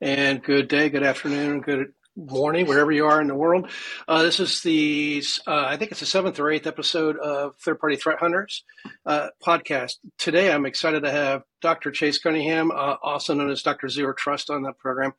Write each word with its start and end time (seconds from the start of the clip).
and 0.00 0.42
good 0.42 0.68
day, 0.68 0.90
good 0.90 1.02
afternoon, 1.02 1.60
good 1.60 1.92
morning, 2.16 2.66
wherever 2.66 2.92
you 2.92 3.06
are 3.06 3.20
in 3.20 3.28
the 3.28 3.34
world. 3.34 3.70
Uh, 4.06 4.22
this 4.22 4.40
is 4.40 4.62
the, 4.62 5.22
uh, 5.46 5.64
I 5.66 5.76
think 5.76 5.90
it's 5.90 6.00
the 6.00 6.06
seventh 6.06 6.38
or 6.38 6.50
eighth 6.50 6.66
episode 6.66 7.18
of 7.18 7.56
Third 7.56 7.78
Party 7.78 7.96
Threat 7.96 8.18
Hunters 8.18 8.64
uh, 9.06 9.28
podcast. 9.44 9.94
Today, 10.18 10.52
I'm 10.52 10.66
excited 10.66 11.02
to 11.04 11.10
have 11.10 11.42
Dr. 11.62 11.90
Chase 11.90 12.18
Cunningham, 12.18 12.70
uh, 12.70 12.96
also 13.02 13.34
known 13.34 13.50
as 13.50 13.62
Dr. 13.62 13.88
Zero 13.88 14.12
Trust, 14.12 14.50
on 14.50 14.62
that 14.64 14.78
program. 14.78 15.12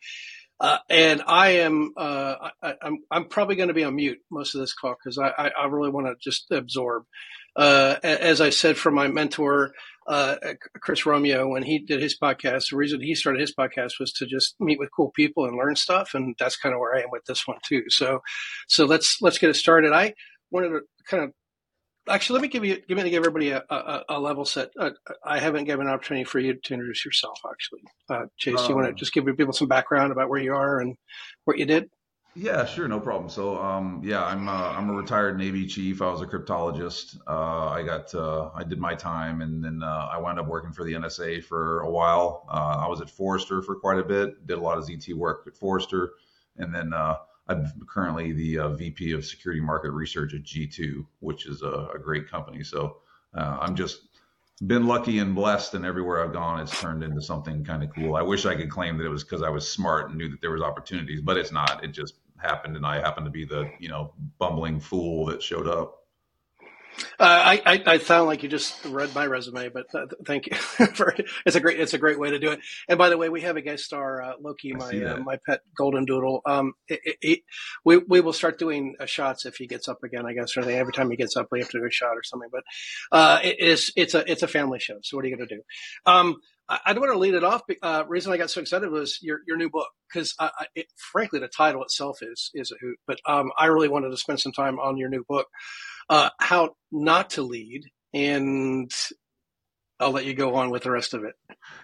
Uh, 0.59 0.77
and 0.89 1.21
I 1.27 1.49
am, 1.49 1.93
uh, 1.97 2.49
I, 2.61 2.69
am 2.69 2.77
I'm, 2.81 2.97
I'm 3.11 3.25
probably 3.29 3.55
going 3.55 3.67
to 3.67 3.75
be 3.75 3.83
on 3.83 3.95
mute 3.95 4.19
most 4.31 4.55
of 4.55 4.61
this 4.61 4.73
call 4.73 4.95
because 4.95 5.19
I, 5.19 5.29
I, 5.29 5.49
I, 5.49 5.65
really 5.67 5.91
want 5.91 6.07
to 6.07 6.15
just 6.19 6.49
absorb. 6.51 7.03
as 7.55 8.41
I 8.41 8.49
said 8.49 8.75
from 8.75 8.95
my 8.95 9.07
mentor, 9.07 9.73
uh, 10.07 10.35
Chris 10.81 11.05
Romeo 11.05 11.47
when 11.47 11.63
he 11.63 11.79
did 11.79 12.01
his 12.01 12.17
podcast. 12.17 12.69
The 12.69 12.77
reason 12.77 13.01
he 13.01 13.15
started 13.15 13.41
his 13.41 13.53
podcast 13.53 13.99
was 13.99 14.11
to 14.13 14.25
just 14.25 14.55
meet 14.59 14.79
with 14.79 14.89
cool 14.95 15.11
people 15.15 15.45
and 15.45 15.57
learn 15.57 15.75
stuff, 15.75 16.13
and 16.13 16.35
that's 16.39 16.57
kind 16.57 16.73
of 16.73 16.79
where 16.79 16.95
I 16.95 17.01
am 17.01 17.11
with 17.11 17.25
this 17.25 17.47
one 17.47 17.57
too. 17.63 17.83
So, 17.89 18.21
so 18.67 18.85
let's 18.85 19.21
let's 19.21 19.37
get 19.37 19.49
it 19.49 19.55
started. 19.55 19.93
I 19.93 20.13
wanted 20.51 20.69
to 20.69 20.81
kind 21.09 21.23
of 21.23 21.31
actually 22.09 22.35
let 22.35 22.41
me 22.41 22.47
give 22.47 22.65
you 22.65 22.81
give 22.87 22.97
me 22.97 23.03
to 23.03 23.09
give 23.09 23.21
everybody 23.21 23.51
a, 23.51 23.63
a, 23.69 24.03
a 24.09 24.19
level 24.19 24.45
set. 24.45 24.69
Uh, 24.79 24.91
I 25.23 25.39
haven't 25.39 25.65
given 25.65 25.87
an 25.87 25.93
opportunity 25.93 26.23
for 26.23 26.39
you 26.39 26.53
to 26.53 26.73
introduce 26.73 27.05
yourself. 27.05 27.39
Actually, 27.49 27.81
uh, 28.09 28.25
Chase, 28.37 28.59
um, 28.59 28.69
you 28.69 28.75
want 28.75 28.87
to 28.87 28.93
just 28.93 29.13
give 29.13 29.25
people 29.25 29.53
some 29.53 29.67
background 29.67 30.11
about 30.11 30.29
where 30.29 30.41
you 30.41 30.53
are 30.53 30.79
and 30.79 30.95
what 31.45 31.57
you 31.57 31.65
did? 31.65 31.89
Yeah, 32.39 32.65
sure, 32.65 32.87
no 32.87 32.99
problem. 32.99 33.31
So, 33.31 33.57
um, 33.59 33.99
yeah, 34.05 34.23
I'm 34.23 34.47
uh, 34.47 34.51
I'm 34.51 34.91
a 34.91 34.93
retired 34.93 35.39
Navy 35.39 35.65
chief. 35.65 36.03
I 36.03 36.11
was 36.11 36.21
a 36.21 36.27
cryptologist. 36.27 37.17
Uh, 37.25 37.69
I 37.69 37.81
got 37.81 38.13
uh, 38.13 38.51
I 38.53 38.63
did 38.63 38.79
my 38.79 38.93
time, 38.93 39.41
and 39.41 39.63
then 39.63 39.81
uh, 39.81 40.09
I 40.13 40.19
wound 40.19 40.39
up 40.39 40.45
working 40.45 40.71
for 40.71 40.83
the 40.83 40.93
NSA 40.93 41.43
for 41.43 41.79
a 41.79 41.89
while. 41.89 42.45
Uh, 42.47 42.83
I 42.85 42.87
was 42.87 43.01
at 43.01 43.09
Forrester 43.09 43.63
for 43.63 43.75
quite 43.75 43.97
a 43.97 44.03
bit. 44.03 44.45
Did 44.45 44.59
a 44.59 44.61
lot 44.61 44.77
of 44.77 44.85
ZT 44.85 45.15
work 45.15 45.45
at 45.47 45.57
Forrester, 45.57 46.11
and 46.57 46.73
then 46.73 46.93
uh, 46.93 47.15
I'm 47.47 47.71
currently 47.89 48.33
the 48.33 48.67
VP 48.77 49.13
of 49.13 49.25
Security 49.25 49.59
Market 49.59 49.89
Research 49.89 50.35
at 50.35 50.43
G2, 50.43 51.07
which 51.21 51.47
is 51.47 51.63
a, 51.63 51.89
a 51.95 51.97
great 51.97 52.29
company. 52.29 52.63
So, 52.63 52.97
I'm 53.33 53.75
just 53.75 54.01
been 54.65 54.87
lucky 54.87 55.19
and 55.19 55.35
blessed 55.35 55.75
and 55.75 55.85
everywhere 55.85 56.23
I've 56.23 56.33
gone 56.33 56.59
it's 56.59 56.81
turned 56.81 57.03
into 57.03 57.21
something 57.21 57.63
kind 57.63 57.83
of 57.83 57.93
cool. 57.93 58.15
I 58.15 58.23
wish 58.23 58.45
I 58.45 58.55
could 58.55 58.71
claim 58.71 58.97
that 58.97 59.05
it 59.05 59.09
was 59.09 59.23
because 59.23 59.43
I 59.43 59.49
was 59.49 59.69
smart 59.69 60.09
and 60.09 60.17
knew 60.17 60.29
that 60.29 60.41
there 60.41 60.49
was 60.51 60.63
opportunities, 60.63 61.21
but 61.21 61.37
it's 61.37 61.51
not. 61.51 61.83
It 61.83 61.89
just 61.89 62.15
happened, 62.37 62.75
and 62.75 62.85
I 62.85 62.99
happened 62.99 63.25
to 63.25 63.31
be 63.31 63.45
the 63.45 63.69
you 63.79 63.89
know 63.89 64.13
bumbling 64.39 64.79
fool 64.79 65.25
that 65.27 65.41
showed 65.41 65.67
up. 65.67 65.96
Uh, 67.19 67.57
I, 67.65 67.83
I, 67.85 67.97
sound 67.97 68.27
like 68.27 68.43
you 68.43 68.49
just 68.49 68.83
read 68.85 69.13
my 69.13 69.25
resume, 69.25 69.69
but 69.69 69.93
uh, 69.93 70.05
thank 70.25 70.47
you 70.47 70.55
for 70.55 71.15
it's 71.45 71.55
a 71.55 71.59
great 71.59 71.79
it's 71.79 71.93
a 71.93 71.97
great 71.97 72.19
way 72.19 72.31
to 72.31 72.39
do 72.39 72.51
it. 72.51 72.59
And 72.87 72.97
by 72.97 73.09
the 73.09 73.17
way, 73.17 73.29
we 73.29 73.41
have 73.41 73.57
a 73.57 73.61
guest 73.61 73.85
star, 73.85 74.21
uh, 74.21 74.33
Loki, 74.39 74.73
my 74.73 74.91
uh, 75.03 75.17
my 75.17 75.39
pet 75.47 75.61
golden 75.75 76.05
doodle. 76.05 76.41
Um, 76.45 76.73
it, 76.87 76.99
it, 77.03 77.17
it, 77.21 77.39
we 77.83 77.97
we 77.97 78.21
will 78.21 78.33
start 78.33 78.59
doing 78.59 78.95
uh, 78.99 79.05
shots 79.05 79.45
if 79.45 79.55
he 79.55 79.67
gets 79.67 79.87
up 79.87 80.03
again, 80.03 80.25
I 80.25 80.33
guess, 80.33 80.57
or 80.57 80.63
they, 80.63 80.77
every 80.77 80.93
time 80.93 81.09
he 81.09 81.17
gets 81.17 81.35
up, 81.35 81.47
we 81.51 81.59
have 81.59 81.69
to 81.69 81.79
do 81.79 81.85
a 81.85 81.91
shot 81.91 82.17
or 82.17 82.23
something. 82.23 82.49
But 82.51 82.63
uh, 83.11 83.39
it 83.43 83.59
is 83.59 83.91
it's 83.95 84.15
a 84.15 84.29
it's 84.31 84.43
a 84.43 84.47
family 84.47 84.79
show. 84.79 84.97
So 85.03 85.17
what 85.17 85.25
are 85.25 85.27
you 85.27 85.37
going 85.37 85.47
to 85.47 85.55
do? 85.55 85.61
Um, 86.05 86.37
I, 86.69 86.79
I 86.85 86.93
don't 86.93 87.01
want 87.01 87.13
to 87.13 87.19
lead 87.19 87.33
it 87.33 87.43
off. 87.43 87.61
Uh, 87.81 88.03
reason 88.07 88.33
I 88.33 88.37
got 88.37 88.51
so 88.51 88.61
excited 88.61 88.89
was 88.89 89.19
your 89.21 89.41
your 89.47 89.57
new 89.57 89.69
book 89.69 89.89
because 90.07 90.35
frankly 90.95 91.39
the 91.39 91.47
title 91.47 91.83
itself 91.83 92.19
is 92.21 92.51
is 92.53 92.71
a 92.71 92.75
hoot. 92.79 92.97
But 93.05 93.19
um, 93.25 93.51
I 93.57 93.67
really 93.67 93.89
wanted 93.89 94.09
to 94.09 94.17
spend 94.17 94.39
some 94.39 94.51
time 94.51 94.79
on 94.79 94.97
your 94.97 95.09
new 95.09 95.23
book, 95.27 95.47
uh, 96.09 96.29
how 96.39 96.75
not 96.91 97.31
to 97.31 97.41
lead, 97.43 97.85
and 98.13 98.91
I'll 99.99 100.11
let 100.11 100.25
you 100.25 100.33
go 100.33 100.55
on 100.55 100.69
with 100.69 100.83
the 100.83 100.91
rest 100.91 101.13
of 101.13 101.23
it. 101.23 101.35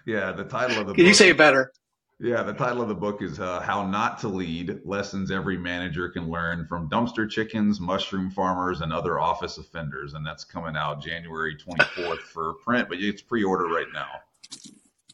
Yeah, 0.06 0.32
the 0.32 0.44
title 0.44 0.80
of 0.80 0.88
the 0.88 0.94
can 0.96 1.04
book, 1.04 1.10
you 1.10 1.14
say 1.14 1.30
it 1.30 1.38
better? 1.38 1.72
Yeah, 2.20 2.44
the 2.44 2.54
title 2.54 2.82
of 2.82 2.88
the 2.88 2.96
book 2.96 3.22
is 3.22 3.40
uh, 3.40 3.60
How 3.60 3.86
Not 3.86 4.20
to 4.20 4.28
Lead 4.30 4.80
Lessons 4.86 5.32
Every 5.32 5.58
Manager 5.58 6.10
Can 6.10 6.30
Learn 6.30 6.66
from 6.68 6.90
Dumpster 6.90 7.30
Chickens, 7.30 7.80
Mushroom 7.80 8.30
Farmers, 8.30 8.82
and 8.82 8.94
Other 8.94 9.20
Office 9.20 9.58
Offenders. 9.58 10.14
And 10.14 10.26
that's 10.26 10.46
coming 10.46 10.78
out 10.78 11.02
January 11.02 11.58
24th 11.58 12.20
for 12.20 12.54
print, 12.64 12.88
but 12.88 13.00
it's 13.00 13.22
pre 13.22 13.44
order 13.44 13.66
right 13.66 13.92
now. 13.94 14.08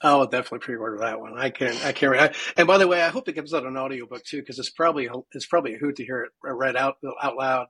I'll 0.02 0.26
definitely 0.28 0.60
pre-order 0.60 1.00
that 1.00 1.20
one. 1.20 1.38
I 1.38 1.50
can, 1.50 1.76
I 1.84 1.92
can't. 1.92 2.16
I, 2.16 2.34
and 2.56 2.68
by 2.68 2.78
the 2.78 2.88
way, 2.88 3.02
I 3.02 3.10
hope 3.10 3.28
it 3.28 3.34
comes 3.34 3.54
out 3.54 3.66
an 3.66 3.76
audiobook 3.76 4.24
too, 4.24 4.40
because 4.40 4.58
it's 4.58 4.70
probably 4.70 5.10
it's 5.34 5.46
probably 5.46 5.76
a 5.76 5.78
hoot 5.78 5.98
to 5.98 6.06
hear 6.06 6.24
it 6.24 6.32
read 6.44 6.76
out 6.76 6.98
out 7.22 7.36
loud. 7.36 7.68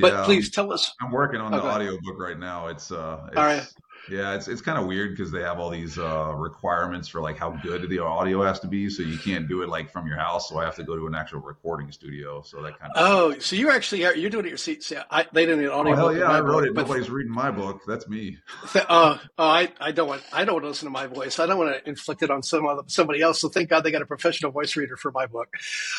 But 0.00 0.12
yeah, 0.12 0.24
please 0.24 0.50
tell 0.50 0.72
us. 0.72 0.94
I'm 1.00 1.10
working 1.10 1.40
on 1.40 1.52
oh, 1.52 1.58
the 1.58 1.64
audiobook 1.64 2.18
right 2.18 2.38
now. 2.38 2.68
It's 2.68 2.92
uh, 2.92 3.20
it's, 3.28 3.36
all 3.36 3.44
right. 3.44 3.66
Yeah, 4.10 4.34
it's 4.34 4.48
it's 4.48 4.60
kind 4.60 4.78
of 4.78 4.86
weird 4.86 5.16
because 5.16 5.30
they 5.30 5.42
have 5.42 5.60
all 5.60 5.70
these 5.70 5.96
uh, 5.96 6.32
requirements 6.34 7.06
for 7.06 7.20
like 7.20 7.38
how 7.38 7.50
good 7.50 7.88
the 7.88 8.00
audio 8.00 8.42
has 8.42 8.58
to 8.60 8.66
be, 8.66 8.90
so 8.90 9.02
you 9.02 9.16
can't 9.16 9.48
do 9.48 9.62
it 9.62 9.68
like 9.68 9.92
from 9.92 10.06
your 10.06 10.16
house. 10.18 10.48
So 10.48 10.58
I 10.58 10.64
have 10.64 10.74
to 10.76 10.82
go 10.82 10.96
to 10.96 11.06
an 11.06 11.14
actual 11.14 11.40
recording 11.40 11.92
studio. 11.92 12.42
So 12.42 12.62
that 12.62 12.78
kind 12.80 12.92
of. 12.94 12.96
Oh, 12.96 13.38
so 13.38 13.54
you 13.54 13.70
actually 13.70 14.04
are, 14.04 14.14
you're 14.14 14.30
doing 14.30 14.46
it 14.46 14.48
your 14.48 14.58
seat? 14.58 14.82
See, 14.82 14.96
I, 15.10 15.26
they 15.32 15.46
didn't 15.46 15.60
need 15.60 15.68
audio. 15.68 15.92
Oh, 15.92 15.96
hell 15.96 16.16
yeah, 16.16 16.24
I 16.24 16.40
wrote 16.40 16.64
book, 16.64 16.66
it. 16.66 16.74
Nobody's 16.74 17.10
reading 17.10 17.32
my 17.32 17.52
book. 17.52 17.82
That's 17.86 18.08
me. 18.08 18.38
Uh, 18.74 19.18
oh, 19.38 19.44
I 19.44 19.72
I 19.80 19.92
don't 19.92 20.08
want 20.08 20.22
I 20.32 20.44
don't 20.44 20.54
want 20.54 20.64
to 20.64 20.68
listen 20.68 20.86
to 20.86 20.90
my 20.90 21.06
voice. 21.06 21.38
I 21.38 21.46
don't 21.46 21.58
want 21.58 21.72
to 21.74 21.88
inflict 21.88 22.22
it 22.22 22.30
on 22.30 22.42
some 22.42 22.66
other, 22.66 22.82
somebody 22.88 23.22
else. 23.22 23.40
So 23.40 23.48
thank 23.48 23.68
God 23.68 23.84
they 23.84 23.92
got 23.92 24.02
a 24.02 24.06
professional 24.06 24.50
voice 24.50 24.76
reader 24.76 24.96
for 24.96 25.12
my 25.12 25.26
book. 25.26 25.48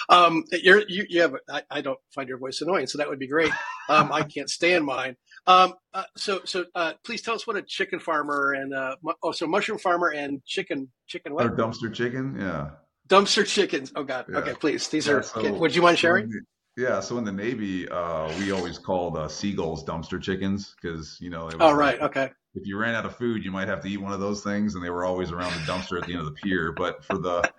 Um, 0.10 0.44
you're 0.52 0.84
you, 0.90 1.06
you 1.08 1.22
have 1.22 1.36
I, 1.50 1.62
I 1.72 1.82
don't 1.82 2.00
find 2.14 2.28
your 2.28 2.38
voice 2.38 2.60
annoying, 2.62 2.88
so 2.88 2.98
that 2.98 3.08
would 3.08 3.20
be 3.20 3.28
great. 3.28 3.52
Um, 3.88 4.12
I 4.12 4.24
can't 4.24 4.50
stand 4.50 4.86
mine. 4.86 5.16
Um, 5.46 5.74
uh, 5.94 6.04
so, 6.16 6.42
so 6.46 6.66
uh, 6.74 6.94
please 7.06 7.22
tell 7.22 7.36
us 7.36 7.46
what 7.46 7.58
a 7.58 7.62
chicken 7.62 8.00
farmer 8.00 8.54
and 8.54 8.74
uh, 8.74 8.96
oh, 9.22 9.32
so 9.32 9.46
mushroom 9.46 9.78
farmer 9.78 10.10
and 10.10 10.44
chicken 10.46 10.90
chicken 11.08 11.34
what? 11.34 11.46
Or 11.46 11.50
dumpster 11.50 11.94
chicken, 11.94 12.38
yeah. 12.40 12.72
Dumpster 13.10 13.46
chickens. 13.46 13.92
Oh 13.96 14.04
God. 14.04 14.26
Yeah. 14.30 14.38
Okay, 14.40 14.54
please. 14.54 14.88
These 14.88 15.08
yeah, 15.08 15.14
are. 15.14 15.24
So, 15.24 15.54
would 15.54 15.76
you 15.76 15.82
mind 15.82 16.00
sharing? 16.00 16.32
yeah. 16.78 17.02
So 17.02 17.18
in 17.18 17.26
the 17.26 17.32
Navy, 17.32 17.88
uh, 17.90 18.32
we 18.40 18.52
always 18.52 18.78
called 18.78 19.18
uh, 19.18 19.28
seagulls 19.28 19.84
dumpster 19.84 20.22
chickens 20.22 20.76
because 20.82 21.18
you 21.20 21.30
know. 21.30 21.50
It 21.50 21.60
was 21.60 21.72
oh 21.72 21.74
right. 21.74 22.00
Like, 22.00 22.10
okay. 22.12 22.32
If 22.56 22.66
you 22.66 22.78
ran 22.78 22.96
out 22.96 23.06
of 23.06 23.18
food, 23.18 23.44
you 23.44 23.52
might 23.52 23.68
have 23.68 23.82
to 23.82 23.90
eat 23.90 23.98
one 23.98 24.14
of 24.14 24.20
those 24.20 24.44
things, 24.44 24.76
and 24.76 24.84
they 24.84 24.92
were 24.92 25.04
always 25.04 25.32
around 25.32 25.54
the 25.54 25.72
dumpster 25.72 26.00
at 26.00 26.08
the 26.08 26.14
end 26.14 26.22
of 26.22 26.28
the 26.28 26.40
pier. 26.44 26.72
But 26.72 27.04
for 27.04 27.18
the 27.18 27.52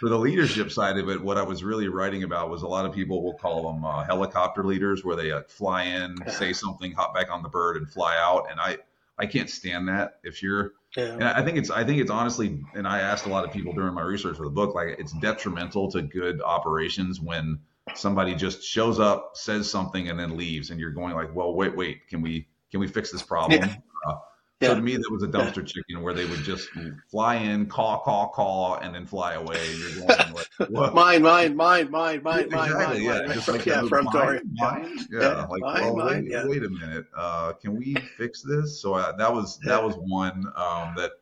for 0.00 0.08
the 0.08 0.18
leadership 0.18 0.72
side 0.72 0.96
of 0.96 1.10
it, 1.10 1.22
what 1.22 1.36
I 1.36 1.42
was 1.42 1.62
really 1.62 1.88
writing 1.88 2.22
about 2.22 2.48
was 2.48 2.62
a 2.62 2.66
lot 2.66 2.86
of 2.86 2.94
people 2.94 3.22
will 3.22 3.34
call 3.34 3.70
them 3.70 3.84
uh, 3.84 4.02
helicopter 4.02 4.64
leaders, 4.64 5.04
where 5.04 5.14
they 5.14 5.30
uh, 5.30 5.42
fly 5.46 5.82
in, 5.84 6.16
say 6.26 6.54
something, 6.54 6.92
hop 6.92 7.14
back 7.14 7.30
on 7.30 7.42
the 7.42 7.50
bird, 7.50 7.76
and 7.76 7.86
fly 7.86 8.16
out. 8.18 8.46
And 8.50 8.58
I, 8.58 8.78
I 9.18 9.26
can't 9.26 9.50
stand 9.50 9.88
that. 9.88 10.14
If 10.24 10.42
you're, 10.42 10.72
yeah. 10.96 11.12
and 11.12 11.24
I 11.24 11.44
think 11.44 11.58
it's, 11.58 11.70
I 11.70 11.84
think 11.84 12.00
it's 12.00 12.10
honestly, 12.10 12.62
and 12.74 12.88
I 12.88 13.00
asked 13.00 13.26
a 13.26 13.28
lot 13.28 13.44
of 13.44 13.52
people 13.52 13.74
during 13.74 13.92
my 13.92 14.00
research 14.00 14.38
for 14.38 14.44
the 14.44 14.50
book, 14.50 14.74
like 14.74 14.96
it's 14.98 15.12
detrimental 15.12 15.90
to 15.90 16.00
good 16.00 16.40
operations 16.40 17.20
when 17.20 17.58
somebody 17.94 18.34
just 18.34 18.62
shows 18.62 18.98
up, 18.98 19.32
says 19.34 19.70
something, 19.70 20.08
and 20.08 20.18
then 20.18 20.34
leaves, 20.34 20.70
and 20.70 20.80
you're 20.80 20.92
going 20.92 21.14
like, 21.14 21.34
well, 21.34 21.54
wait, 21.54 21.76
wait, 21.76 22.08
can 22.08 22.22
we, 22.22 22.48
can 22.70 22.80
we 22.80 22.86
fix 22.86 23.12
this 23.12 23.22
problem? 23.22 23.60
Yeah. 23.60 23.76
Uh, 24.08 24.16
yeah. 24.60 24.68
So 24.68 24.74
to 24.74 24.82
me, 24.82 24.96
that 24.96 25.10
was 25.10 25.22
a 25.22 25.26
dumpster 25.26 25.66
chicken 25.66 26.02
where 26.02 26.12
they 26.12 26.26
would 26.26 26.40
just 26.40 26.68
fly 27.10 27.36
in, 27.36 27.66
call, 27.66 28.00
call, 28.00 28.28
call, 28.28 28.74
and 28.76 28.94
then 28.94 29.06
fly 29.06 29.34
away. 29.34 29.58
you're 29.74 30.06
going 30.06 30.32
like, 30.68 30.92
mine, 30.92 31.22
mine, 31.22 31.56
mine, 31.56 31.90
mine, 31.90 32.22
mine, 32.22 32.44
exactly, 32.44 32.74
mine, 32.74 33.02
yeah, 33.02 33.20
mine. 33.26 33.32
Just 33.32 33.48
like 33.48 33.64
yeah, 33.64 33.88
from 33.88 34.04
mine, 34.12 34.40
mine, 34.52 34.98
yeah, 35.10 35.20
yeah, 35.20 35.46
like 35.46 35.62
mine, 35.62 35.82
well, 35.82 35.96
mine, 35.96 36.24
wait, 36.24 36.30
yeah. 36.30 36.46
wait 36.46 36.62
a 36.62 36.68
minute, 36.68 37.06
uh, 37.16 37.52
can 37.54 37.74
we 37.74 37.94
fix 38.18 38.42
this? 38.42 38.82
So 38.82 38.94
uh, 38.94 39.12
that 39.16 39.32
was 39.32 39.58
that 39.60 39.82
was 39.82 39.94
one 39.96 40.44
um, 40.56 40.94
that 40.96 41.12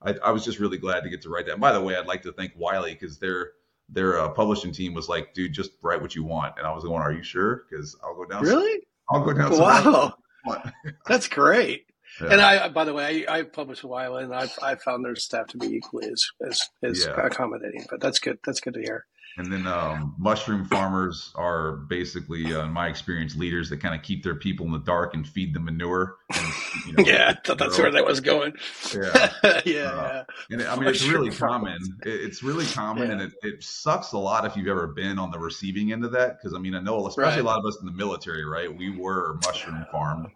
I, 0.00 0.14
I, 0.24 0.30
was 0.30 0.42
just 0.42 0.58
really 0.58 0.78
glad 0.78 1.02
to 1.02 1.10
get 1.10 1.20
to 1.22 1.28
write 1.28 1.46
that. 1.46 1.52
And 1.52 1.60
by 1.60 1.72
the 1.72 1.80
way, 1.80 1.96
I'd 1.96 2.06
like 2.06 2.22
to 2.22 2.32
thank 2.32 2.52
Wiley 2.56 2.94
because 2.94 3.18
their 3.18 3.52
their 3.90 4.18
uh, 4.20 4.30
publishing 4.30 4.72
team 4.72 4.94
was 4.94 5.08
like, 5.08 5.34
dude, 5.34 5.52
just 5.52 5.72
write 5.82 6.00
what 6.00 6.14
you 6.14 6.24
want, 6.24 6.54
and 6.56 6.66
I 6.66 6.72
was 6.72 6.84
going, 6.84 7.02
are 7.02 7.12
you 7.12 7.22
sure? 7.22 7.66
Because 7.68 7.94
I'll 8.02 8.14
go 8.14 8.24
down. 8.24 8.42
Really? 8.42 8.86
I'll 9.10 9.22
go 9.22 9.34
down. 9.34 9.52
Wow, 9.58 10.14
that's 11.06 11.28
great. 11.28 11.86
Yeah. 12.20 12.28
And 12.32 12.40
I, 12.40 12.68
by 12.68 12.84
the 12.84 12.94
way, 12.94 13.26
I, 13.26 13.38
I 13.38 13.42
published 13.42 13.82
a 13.82 13.88
while, 13.88 14.16
and 14.16 14.34
I've, 14.34 14.56
I 14.62 14.74
found 14.76 15.04
their 15.04 15.16
staff 15.16 15.48
to 15.48 15.58
be 15.58 15.66
equally 15.66 16.08
as 16.08 16.26
as, 16.46 16.62
as 16.82 17.06
yeah. 17.06 17.26
accommodating. 17.26 17.84
But 17.90 18.00
that's 18.00 18.18
good. 18.18 18.38
That's 18.44 18.60
good 18.60 18.74
to 18.74 18.80
hear. 18.80 19.06
And 19.38 19.52
then 19.52 19.66
um, 19.66 20.14
mushroom 20.18 20.64
farmers 20.64 21.30
are 21.34 21.72
basically, 21.72 22.54
uh, 22.54 22.64
in 22.64 22.72
my 22.72 22.88
experience, 22.88 23.36
leaders 23.36 23.68
that 23.68 23.82
kind 23.82 23.94
of 23.94 24.00
keep 24.00 24.24
their 24.24 24.34
people 24.34 24.64
in 24.64 24.72
the 24.72 24.78
dark 24.78 25.12
and 25.12 25.28
feed 25.28 25.52
them 25.52 25.66
manure. 25.66 26.16
And, 26.34 26.52
you 26.86 26.92
know, 26.94 27.04
yeah, 27.06 27.34
that's 27.44 27.78
where 27.78 27.90
that 27.90 28.06
was 28.06 28.20
going. 28.20 28.54
Yeah, 28.94 29.32
yeah, 29.42 29.50
uh, 29.52 29.62
yeah. 29.66 30.24
And 30.50 30.62
it, 30.62 30.66
I 30.66 30.76
mean, 30.76 30.88
it's 30.88 31.06
really 31.06 31.30
common. 31.30 31.78
It, 32.06 32.08
it's 32.08 32.42
really 32.42 32.64
common, 32.64 33.08
yeah. 33.08 33.12
and 33.12 33.22
it, 33.22 33.32
it 33.42 33.62
sucks 33.62 34.12
a 34.12 34.18
lot 34.18 34.46
if 34.46 34.56
you've 34.56 34.68
ever 34.68 34.86
been 34.86 35.18
on 35.18 35.30
the 35.30 35.38
receiving 35.38 35.92
end 35.92 36.06
of 36.06 36.12
that. 36.12 36.38
Because 36.38 36.54
I 36.54 36.58
mean, 36.58 36.74
I 36.74 36.80
know, 36.80 37.06
especially 37.06 37.32
right. 37.32 37.40
a 37.40 37.44
lot 37.44 37.58
of 37.58 37.66
us 37.66 37.76
in 37.78 37.84
the 37.84 37.92
military, 37.92 38.44
right? 38.46 38.74
We 38.74 38.88
were 38.88 39.38
mushroom 39.44 39.84
farmed. 39.92 40.28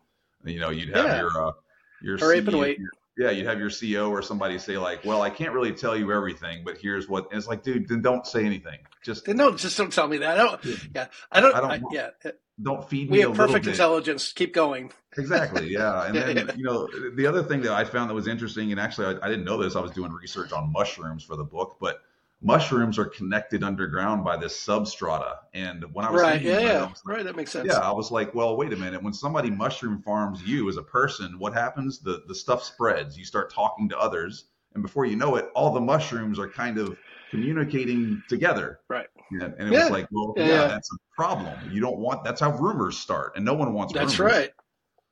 You 0.45 0.61
know, 0.61 0.69
you'd 0.69 0.95
have 0.95 1.07
yeah. 1.07 1.21
your 1.21 1.49
uh, 1.49 1.53
your 2.03 2.19
Hurry 2.19 2.41
up 2.41 2.49
and 2.49 2.59
wait. 2.59 2.79
Yeah, 3.19 3.31
you'd 3.31 3.47
have 3.47 3.59
your 3.59 3.69
CEO 3.69 4.11
or 4.11 4.23
somebody 4.23 4.59
say 4.59 4.79
like, 4.79 5.05
"Well, 5.05 5.21
I 5.21 5.31
can't 5.31 5.53
really 5.53 5.73
tell 5.73 5.97
you 5.97 6.13
everything, 6.13 6.63
but 6.65 6.79
here's 6.79 7.09
what." 7.09 7.29
it's 7.33 7.47
like, 7.47 7.63
dude, 7.63 7.89
then 7.89 8.01
don't 8.01 8.27
say 8.27 8.47
anything. 8.47 8.79
Just 9.03 9.29
no, 9.29 9.55
just 9.55 9.77
don't 9.77 9.93
tell 9.93 10.09
me 10.09 10.19
that. 10.19 10.39
I 10.39 10.43
don't. 10.43 10.65
Yeah, 10.95 11.07
I 11.31 11.41
don't. 11.41 11.55
I 11.55 11.61
don't 11.61 11.71
I, 11.71 11.81
yeah. 11.93 12.31
Don't 12.63 12.89
feed 12.89 13.11
me. 13.11 13.19
We 13.19 13.23
have 13.23 13.35
perfect 13.35 13.67
intelligence. 13.67 14.33
Keep 14.33 14.55
going. 14.55 14.93
Exactly. 15.17 15.69
Yeah. 15.69 16.05
And 16.11 16.15
then 16.15 16.51
you 16.57 16.65
know 16.65 16.89
the 17.15 17.27
other 17.27 17.43
thing 17.43 17.63
that 17.63 17.73
I 17.73 17.85
found 17.85 18.11
that 18.11 18.15
was 18.15 18.27
interesting, 18.27 18.71
and 18.71 18.81
actually 18.81 19.07
I, 19.07 19.27
I 19.27 19.29
didn't 19.29 19.45
know 19.45 19.63
this. 19.63 19.77
I 19.77 19.81
was 19.81 19.93
doing 19.93 20.13
research 20.13 20.53
on 20.53 20.73
mushrooms 20.73 21.23
for 21.23 21.37
the 21.37 21.45
book, 21.45 21.77
but 21.81 22.01
mushrooms 22.43 22.99
are 22.99 23.05
connected 23.05 23.63
underground 23.63 24.25
by 24.25 24.37
this 24.37 24.59
substrata. 24.59 25.37
And 25.55 25.85
when 25.93 26.05
I 26.05 26.11
was 26.11 26.23
right, 26.23 26.41
yeah, 26.41 26.59
yeah, 26.61 26.83
like, 26.83 26.95
right, 27.05 27.25
that 27.25 27.37
makes 27.37 27.51
sense. 27.51 27.69
Yeah, 27.69 27.79
I 27.79 27.93
was 27.93 28.11
like, 28.11 28.35
well, 28.35 28.57
wait 28.57 28.73
a 28.73 28.77
minute. 28.77 29.03
When 29.03 29.13
somebody 29.13 29.51
mushroom 29.51 30.03
farms 30.03 30.43
you 30.43 30.69
as 30.69 30.77
a 30.77 30.83
person, 30.83 31.39
what 31.39 31.53
happens? 31.53 32.01
The 32.01 32.23
the 32.27 32.35
stuff 32.35 32.65
spreads. 32.65 33.19
You 33.19 33.25
start 33.25 33.53
talking 33.53 33.89
to 33.91 33.99
others, 33.99 34.47
and 34.75 34.83
before 34.83 35.05
you 35.05 35.17
know 35.17 35.37
it, 35.37 35.51
all 35.55 35.73
the 35.73 35.81
mushrooms 35.81 36.39
are 36.39 36.49
kind 36.49 36.79
of 36.79 36.97
communicating 37.31 38.23
together. 38.29 38.81
Right. 38.89 39.07
And, 39.31 39.55
and 39.59 39.69
it 39.69 39.73
yeah. 39.73 39.83
was 39.83 39.91
like, 39.91 40.09
well, 40.11 40.35
yeah, 40.37 40.47
yeah, 40.47 40.67
that's 40.67 40.91
a 40.93 40.97
problem. 41.15 41.55
You 41.71 41.81
don't 41.81 41.99
want. 41.99 42.25
That's 42.25 42.41
how 42.41 42.57
rumors 42.57 42.99
start, 42.99 43.37
and 43.37 43.45
no 43.45 43.55
one 43.55 43.73
wants. 43.73 43.93
That's 43.93 44.19
rumors. 44.19 44.35
right. 44.35 44.51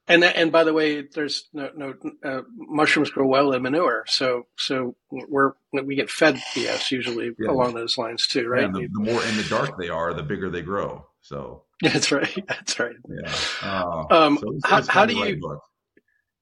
And 0.09 0.25
and 0.25 0.51
by 0.51 0.65
the 0.65 0.73
way, 0.73 1.03
there's 1.03 1.49
no 1.53 1.71
no 1.77 1.95
uh, 2.25 2.41
mushrooms 2.57 3.11
grow 3.11 3.27
well 3.27 3.53
in 3.53 3.63
manure, 3.63 4.05
so 4.07 4.47
so 4.57 4.97
we're 5.11 5.53
we 5.85 5.97
get 5.97 6.09
fed 6.09 6.37
BS 6.55 6.91
usually 6.91 7.33
yeah. 7.39 7.51
along 7.51 7.75
those 7.75 7.99
lines 7.99 8.27
too, 8.27 8.49
right? 8.49 8.63
Yeah, 8.63 8.69
the, 8.69 8.89
the, 8.91 9.01
more 9.01 9.23
in 9.23 9.37
the 9.37 9.47
dark 9.51 9.79
they 9.79 9.91
are, 9.91 10.15
the 10.15 10.23
bigger 10.23 10.49
they 10.49 10.63
grow. 10.63 11.05
So 11.21 11.65
that's 11.83 12.11
right. 12.11 12.35
That's 12.49 12.81
right. 12.81 12.97
Yeah. 13.07 13.35
Uh, 13.63 14.05
um, 14.11 14.39
so 14.39 14.59
how, 14.65 14.83
how 14.87 15.07
do 15.07 15.15
you 15.15 15.61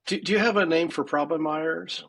do, 0.07 0.21
do? 0.21 0.33
you 0.33 0.39
have 0.39 0.57
a 0.57 0.65
name 0.65 0.89
for 0.89 1.03
problem 1.03 1.43
Myers? 1.43 2.05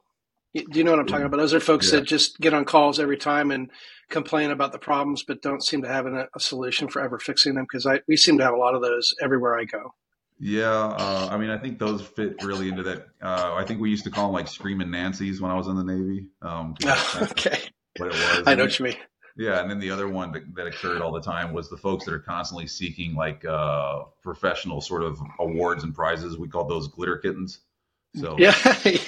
Do 0.53 0.65
you 0.73 0.83
know 0.83 0.91
what 0.91 0.99
I'm 0.99 1.07
talking 1.07 1.25
about? 1.25 1.37
Those 1.37 1.55
are 1.55 1.59
folks 1.59 1.91
yeah. 1.91 1.99
that 1.99 2.05
just 2.05 2.39
get 2.39 2.53
on 2.53 2.65
calls 2.65 2.99
every 2.99 3.17
time 3.17 3.49
and 3.49 3.71
complain 4.09 4.51
about 4.51 4.71
the 4.71 4.79
problems, 4.79 5.23
but 5.23 5.41
don't 5.41 5.63
seem 5.63 5.81
to 5.81 5.87
have 5.87 6.05
a, 6.05 6.27
a 6.35 6.39
solution 6.39 6.87
for 6.87 7.01
ever 7.01 7.17
fixing 7.17 7.55
them. 7.55 7.65
Because 7.65 7.87
I 7.87 8.01
we 8.07 8.15
seem 8.15 8.37
to 8.37 8.43
have 8.43 8.53
a 8.53 8.57
lot 8.57 8.75
of 8.75 8.83
those 8.83 9.15
everywhere 9.21 9.57
I 9.57 9.63
go. 9.63 9.95
Yeah, 10.39 10.69
uh, 10.69 11.29
I 11.31 11.37
mean, 11.37 11.49
I 11.49 11.57
think 11.57 11.79
those 11.79 12.01
fit 12.01 12.43
really 12.43 12.69
into 12.69 12.83
that. 12.83 13.07
Uh, 13.21 13.53
I 13.55 13.63
think 13.65 13.81
we 13.81 13.89
used 13.89 14.03
to 14.03 14.11
call 14.11 14.27
them 14.27 14.33
like 14.33 14.47
screaming 14.47 14.91
Nancy's 14.91 15.41
when 15.41 15.49
I 15.49 15.55
was 15.55 15.67
in 15.67 15.75
the 15.75 15.83
Navy. 15.83 16.27
Um, 16.41 16.75
okay. 17.21 17.59
What 17.97 18.09
it 18.09 18.13
was. 18.13 18.43
I 18.45 18.55
know 18.55 18.65
what 18.65 18.77
you 18.77 18.85
mean. 18.85 18.97
Yeah, 19.35 19.61
and 19.61 19.69
then 19.69 19.79
the 19.79 19.91
other 19.91 20.07
one 20.07 20.31
that, 20.31 20.55
that, 20.55 20.65
occurred 20.65 21.01
all 21.01 21.11
the 21.11 21.21
time 21.21 21.53
was 21.53 21.69
the 21.69 21.77
folks 21.77 22.05
that 22.05 22.13
are 22.13 22.19
constantly 22.19 22.65
seeking 22.65 23.13
like 23.13 23.45
uh, 23.45 24.03
professional 24.23 24.81
sort 24.81 25.03
of 25.03 25.19
awards 25.39 25.83
and 25.83 25.93
prizes. 25.93 26.37
We 26.37 26.47
call 26.47 26.65
those 26.65 26.87
glitter 26.87 27.17
kittens. 27.17 27.59
So 28.15 28.35
yeah, 28.39 28.55
yeah, 28.83 28.99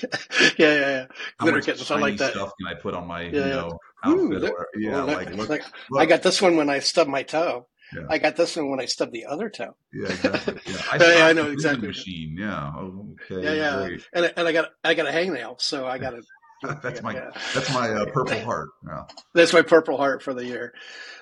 yeah, 0.58 0.74
yeah. 0.76 1.06
Glitter 1.40 1.62
kittens. 1.62 1.90
I 1.90 2.00
like 2.00 2.18
that. 2.18 2.34
Stuff 2.34 2.54
can 2.60 2.68
I 2.68 2.76
put 2.76 2.94
on 2.94 3.08
my 3.08 3.24
yeah, 3.24 3.30
you 3.30 3.40
know 3.40 3.80
yeah. 4.06 4.12
outfit? 4.12 4.44
Ooh, 4.44 4.54
or, 4.54 4.68
yeah, 4.78 4.92
well, 4.92 5.08
like, 5.08 5.36
look, 5.36 5.50
like 5.50 5.64
look. 5.90 6.02
I 6.02 6.06
got 6.06 6.22
this 6.22 6.42
one 6.42 6.58
when 6.58 6.70
I 6.70 6.80
stubbed 6.80 7.10
my 7.10 7.24
toe. 7.24 7.68
Yeah. 7.94 8.04
I 8.10 8.18
got 8.18 8.36
this 8.36 8.56
one 8.56 8.70
when 8.70 8.80
I 8.80 8.86
stubbed 8.86 9.14
the 9.14 9.26
other 9.26 9.50
toe. 9.50 9.76
Yeah, 9.94 10.08
exactly. 10.08 10.60
Yeah, 10.66 10.82
I, 10.92 10.98
yeah, 10.98 11.26
I 11.26 11.34
know 11.34 11.50
exactly. 11.50 11.88
Machine. 11.88 12.36
Yeah. 12.38 12.72
Okay. 12.76 13.44
Yeah, 13.44 13.54
yeah. 13.54 13.88
Great. 13.88 14.08
And 14.14 14.34
and 14.36 14.48
I 14.48 14.52
got 14.52 14.70
I 14.84 14.94
got 14.94 15.08
a 15.08 15.12
hangnail, 15.12 15.60
so 15.60 15.86
I 15.86 15.98
got 15.98 16.12
to. 16.12 16.22
that's 16.84 17.02
my 17.02 17.14
yeah. 17.14 17.32
that's 17.54 17.74
my 17.74 17.90
uh, 17.90 18.06
purple 18.06 18.40
heart. 18.44 18.70
Yeah. 18.86 19.06
That's 19.34 19.54
my 19.54 19.62
purple 19.62 19.98
heart 19.98 20.22
for 20.22 20.34
the 20.34 20.46
year. 20.46 20.74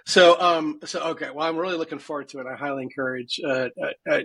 So 0.05 0.39
um 0.39 0.79
so 0.85 1.01
okay 1.11 1.29
well 1.33 1.47
I'm 1.47 1.57
really 1.57 1.77
looking 1.77 1.99
forward 1.99 2.29
to 2.29 2.39
it. 2.39 2.47
I 2.47 2.55
highly 2.55 2.83
encourage. 2.83 3.39
Uh, 3.45 3.69
uh, 3.81 4.11
uh, 4.11 4.21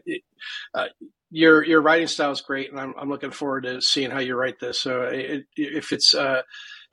uh 0.75 0.87
your 1.31 1.65
your 1.65 1.83
writing 1.83 2.07
style 2.07 2.31
is 2.31 2.41
great, 2.41 2.71
and 2.71 2.81
I'm 2.81 2.95
I'm 2.97 3.09
looking 3.09 3.31
forward 3.31 3.65
to 3.65 3.83
seeing 3.83 4.11
how 4.11 4.21
you 4.21 4.37
write 4.37 4.59
this. 4.61 4.81
So 4.81 5.03
it, 5.03 5.45
if 5.57 5.93
it's 5.93 6.15
uh, 6.15 6.43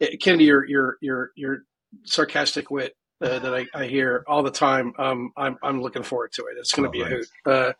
akin 0.01 0.39
to 0.39 0.43
your 0.43 0.65
your 0.65 0.97
your 1.01 1.31
your 1.35 1.57
sarcastic 2.05 2.71
wit 2.71 2.95
uh, 3.21 3.39
that 3.39 3.53
I, 3.53 3.65
I, 3.73 3.85
hear 3.85 4.23
all 4.27 4.43
the 4.43 4.51
time. 4.51 4.93
Um, 4.97 5.31
I'm 5.35 5.57
I'm 5.61 5.81
looking 5.81 6.03
forward 6.03 6.31
to 6.33 6.43
it. 6.43 6.57
It's 6.57 6.71
going 6.71 6.89
to 6.89 6.89
oh, 6.89 6.91
be 6.91 7.03
nice. 7.03 7.11
a 7.11 7.15
hoot. 7.15 7.27
Uh, 7.45 7.73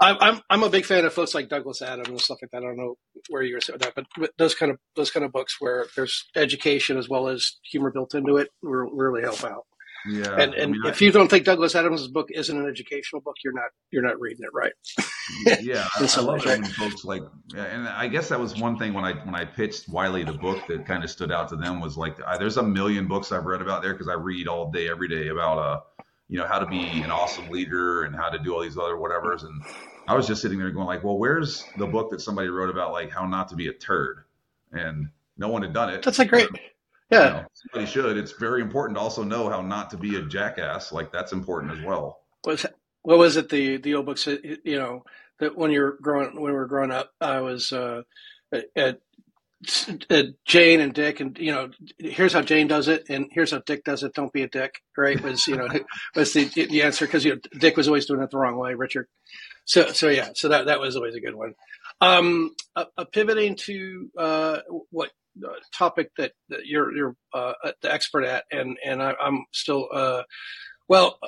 I'm 0.00 0.16
I'm 0.20 0.40
I'm 0.48 0.62
a 0.62 0.70
big 0.70 0.84
fan 0.84 1.04
of 1.04 1.12
folks 1.12 1.34
like 1.34 1.48
Douglas 1.48 1.82
Adams 1.82 2.08
and 2.08 2.20
stuff 2.20 2.38
like 2.42 2.50
that. 2.52 2.58
I 2.58 2.66
don't 2.66 2.76
know 2.76 2.96
where 3.28 3.42
you're 3.42 3.60
with 3.68 3.80
that, 3.80 3.94
but, 3.94 4.06
but 4.16 4.30
those 4.38 4.54
kind 4.54 4.72
of 4.72 4.78
those 4.96 5.10
kind 5.10 5.24
of 5.24 5.32
books 5.32 5.60
where 5.60 5.86
there's 5.94 6.24
education 6.34 6.96
as 6.96 7.08
well 7.08 7.28
as 7.28 7.58
humor 7.62 7.90
built 7.90 8.14
into 8.14 8.36
it 8.36 8.50
will 8.62 8.90
really 8.90 9.22
help 9.22 9.44
out. 9.44 9.64
Yeah, 10.06 10.32
and 10.32 10.54
and 10.54 10.62
I 10.62 10.66
mean, 10.66 10.86
if 10.86 11.02
I, 11.02 11.04
you 11.04 11.12
don't 11.12 11.28
think 11.28 11.44
Douglas 11.44 11.74
Adams' 11.74 12.08
book 12.08 12.28
isn't 12.30 12.56
an 12.56 12.68
educational 12.68 13.20
book, 13.20 13.36
you're 13.44 13.52
not 13.52 13.70
you're 13.90 14.02
not 14.02 14.20
reading 14.20 14.44
it 14.44 14.50
right. 14.54 14.72
yeah, 15.60 15.86
I, 15.96 16.08
I 16.16 16.20
love 16.20 16.44
right? 16.44 16.60
when 16.60 16.64
folks 16.64 17.04
like, 17.04 17.22
and 17.56 17.88
I 17.88 18.06
guess 18.08 18.28
that 18.28 18.38
was 18.38 18.56
one 18.58 18.78
thing 18.78 18.94
when 18.94 19.04
I 19.04 19.12
when 19.24 19.34
I 19.34 19.44
pitched 19.44 19.88
Wiley 19.88 20.24
the 20.24 20.32
book 20.32 20.66
that 20.68 20.86
kind 20.86 21.02
of 21.02 21.10
stood 21.10 21.32
out 21.32 21.48
to 21.48 21.56
them 21.56 21.80
was 21.80 21.96
like, 21.96 22.16
I, 22.26 22.38
there's 22.38 22.56
a 22.56 22.62
million 22.62 23.08
books 23.08 23.32
I've 23.32 23.44
read 23.44 23.60
about 23.60 23.82
there 23.82 23.92
because 23.92 24.08
I 24.08 24.14
read 24.14 24.46
all 24.46 24.70
day 24.70 24.88
every 24.88 25.08
day 25.08 25.28
about 25.28 25.58
uh, 25.58 25.80
you 26.28 26.38
know, 26.38 26.46
how 26.46 26.58
to 26.58 26.66
be 26.66 27.02
an 27.02 27.10
awesome 27.10 27.48
leader 27.48 28.04
and 28.04 28.14
how 28.14 28.28
to 28.28 28.38
do 28.38 28.54
all 28.54 28.62
these 28.62 28.78
other 28.78 28.94
whatevers, 28.94 29.44
and 29.44 29.62
I 30.06 30.14
was 30.14 30.26
just 30.26 30.42
sitting 30.42 30.58
there 30.58 30.70
going 30.70 30.86
like, 30.86 31.02
well, 31.02 31.18
where's 31.18 31.64
the 31.76 31.86
book 31.86 32.10
that 32.10 32.20
somebody 32.20 32.48
wrote 32.48 32.70
about 32.70 32.92
like 32.92 33.10
how 33.10 33.26
not 33.26 33.48
to 33.48 33.56
be 33.56 33.68
a 33.68 33.72
turd, 33.72 34.24
and 34.72 35.08
no 35.36 35.48
one 35.48 35.62
had 35.62 35.72
done 35.72 35.90
it. 35.90 36.02
That's 36.02 36.18
a 36.18 36.24
great. 36.24 36.48
Yeah. 37.10 37.26
You 37.26 37.30
know, 37.30 37.46
somebody 37.54 37.90
should. 37.90 38.16
It's 38.16 38.32
very 38.32 38.60
important 38.60 38.96
to 38.98 39.02
also 39.02 39.22
know 39.22 39.48
how 39.48 39.62
not 39.62 39.90
to 39.90 39.96
be 39.96 40.16
a 40.16 40.22
jackass. 40.22 40.92
Like 40.92 41.12
that's 41.12 41.32
important 41.32 41.72
as 41.78 41.84
well. 41.84 42.20
Was 42.44 42.66
what 43.02 43.18
was 43.18 43.36
it? 43.36 43.48
The 43.48 43.78
the 43.78 43.94
old 43.94 44.06
books. 44.06 44.26
You 44.26 44.78
know 44.78 45.04
that 45.40 45.56
when 45.56 45.70
you're 45.70 45.96
growing 46.02 46.34
when 46.34 46.44
we 46.44 46.52
were 46.52 46.66
growing 46.66 46.90
up, 46.90 47.10
I 47.20 47.40
was 47.40 47.72
uh, 47.72 48.02
at, 48.52 48.66
at 50.10 50.26
Jane 50.44 50.80
and 50.80 50.94
Dick, 50.94 51.20
and 51.20 51.36
you 51.38 51.52
know, 51.52 51.70
here's 51.98 52.32
how 52.32 52.42
Jane 52.42 52.68
does 52.68 52.88
it, 52.88 53.06
and 53.08 53.26
here's 53.32 53.50
how 53.50 53.62
Dick 53.64 53.84
does 53.84 54.02
it. 54.02 54.14
Don't 54.14 54.32
be 54.32 54.42
a 54.42 54.48
dick, 54.48 54.82
right? 54.96 55.20
Was 55.20 55.46
you 55.46 55.56
know 55.56 55.68
was 56.14 56.32
the 56.32 56.44
the 56.44 56.82
answer 56.82 57.06
because 57.06 57.24
you 57.24 57.34
know 57.34 57.40
Dick 57.58 57.76
was 57.76 57.88
always 57.88 58.06
doing 58.06 58.22
it 58.22 58.30
the 58.30 58.38
wrong 58.38 58.56
way, 58.56 58.74
Richard. 58.74 59.08
So 59.64 59.88
so 59.88 60.08
yeah, 60.08 60.30
so 60.34 60.48
that 60.48 60.66
that 60.66 60.80
was 60.80 60.96
always 60.96 61.14
a 61.14 61.20
good 61.20 61.34
one. 61.34 61.54
Um, 62.00 62.54
a, 62.76 62.86
a 62.98 63.04
pivoting 63.06 63.56
to 63.56 64.10
uh, 64.16 64.58
what 64.90 65.08
uh, 65.08 65.10
topic 65.72 66.10
that, 66.18 66.32
that 66.48 66.66
you're 66.66 66.94
you're 66.94 67.16
uh, 67.32 67.52
the 67.82 67.92
expert 67.92 68.24
at, 68.24 68.44
and 68.50 68.76
and 68.84 69.02
I, 69.02 69.14
am 69.20 69.44
still 69.52 69.88
uh, 69.92 70.22
well. 70.88 71.18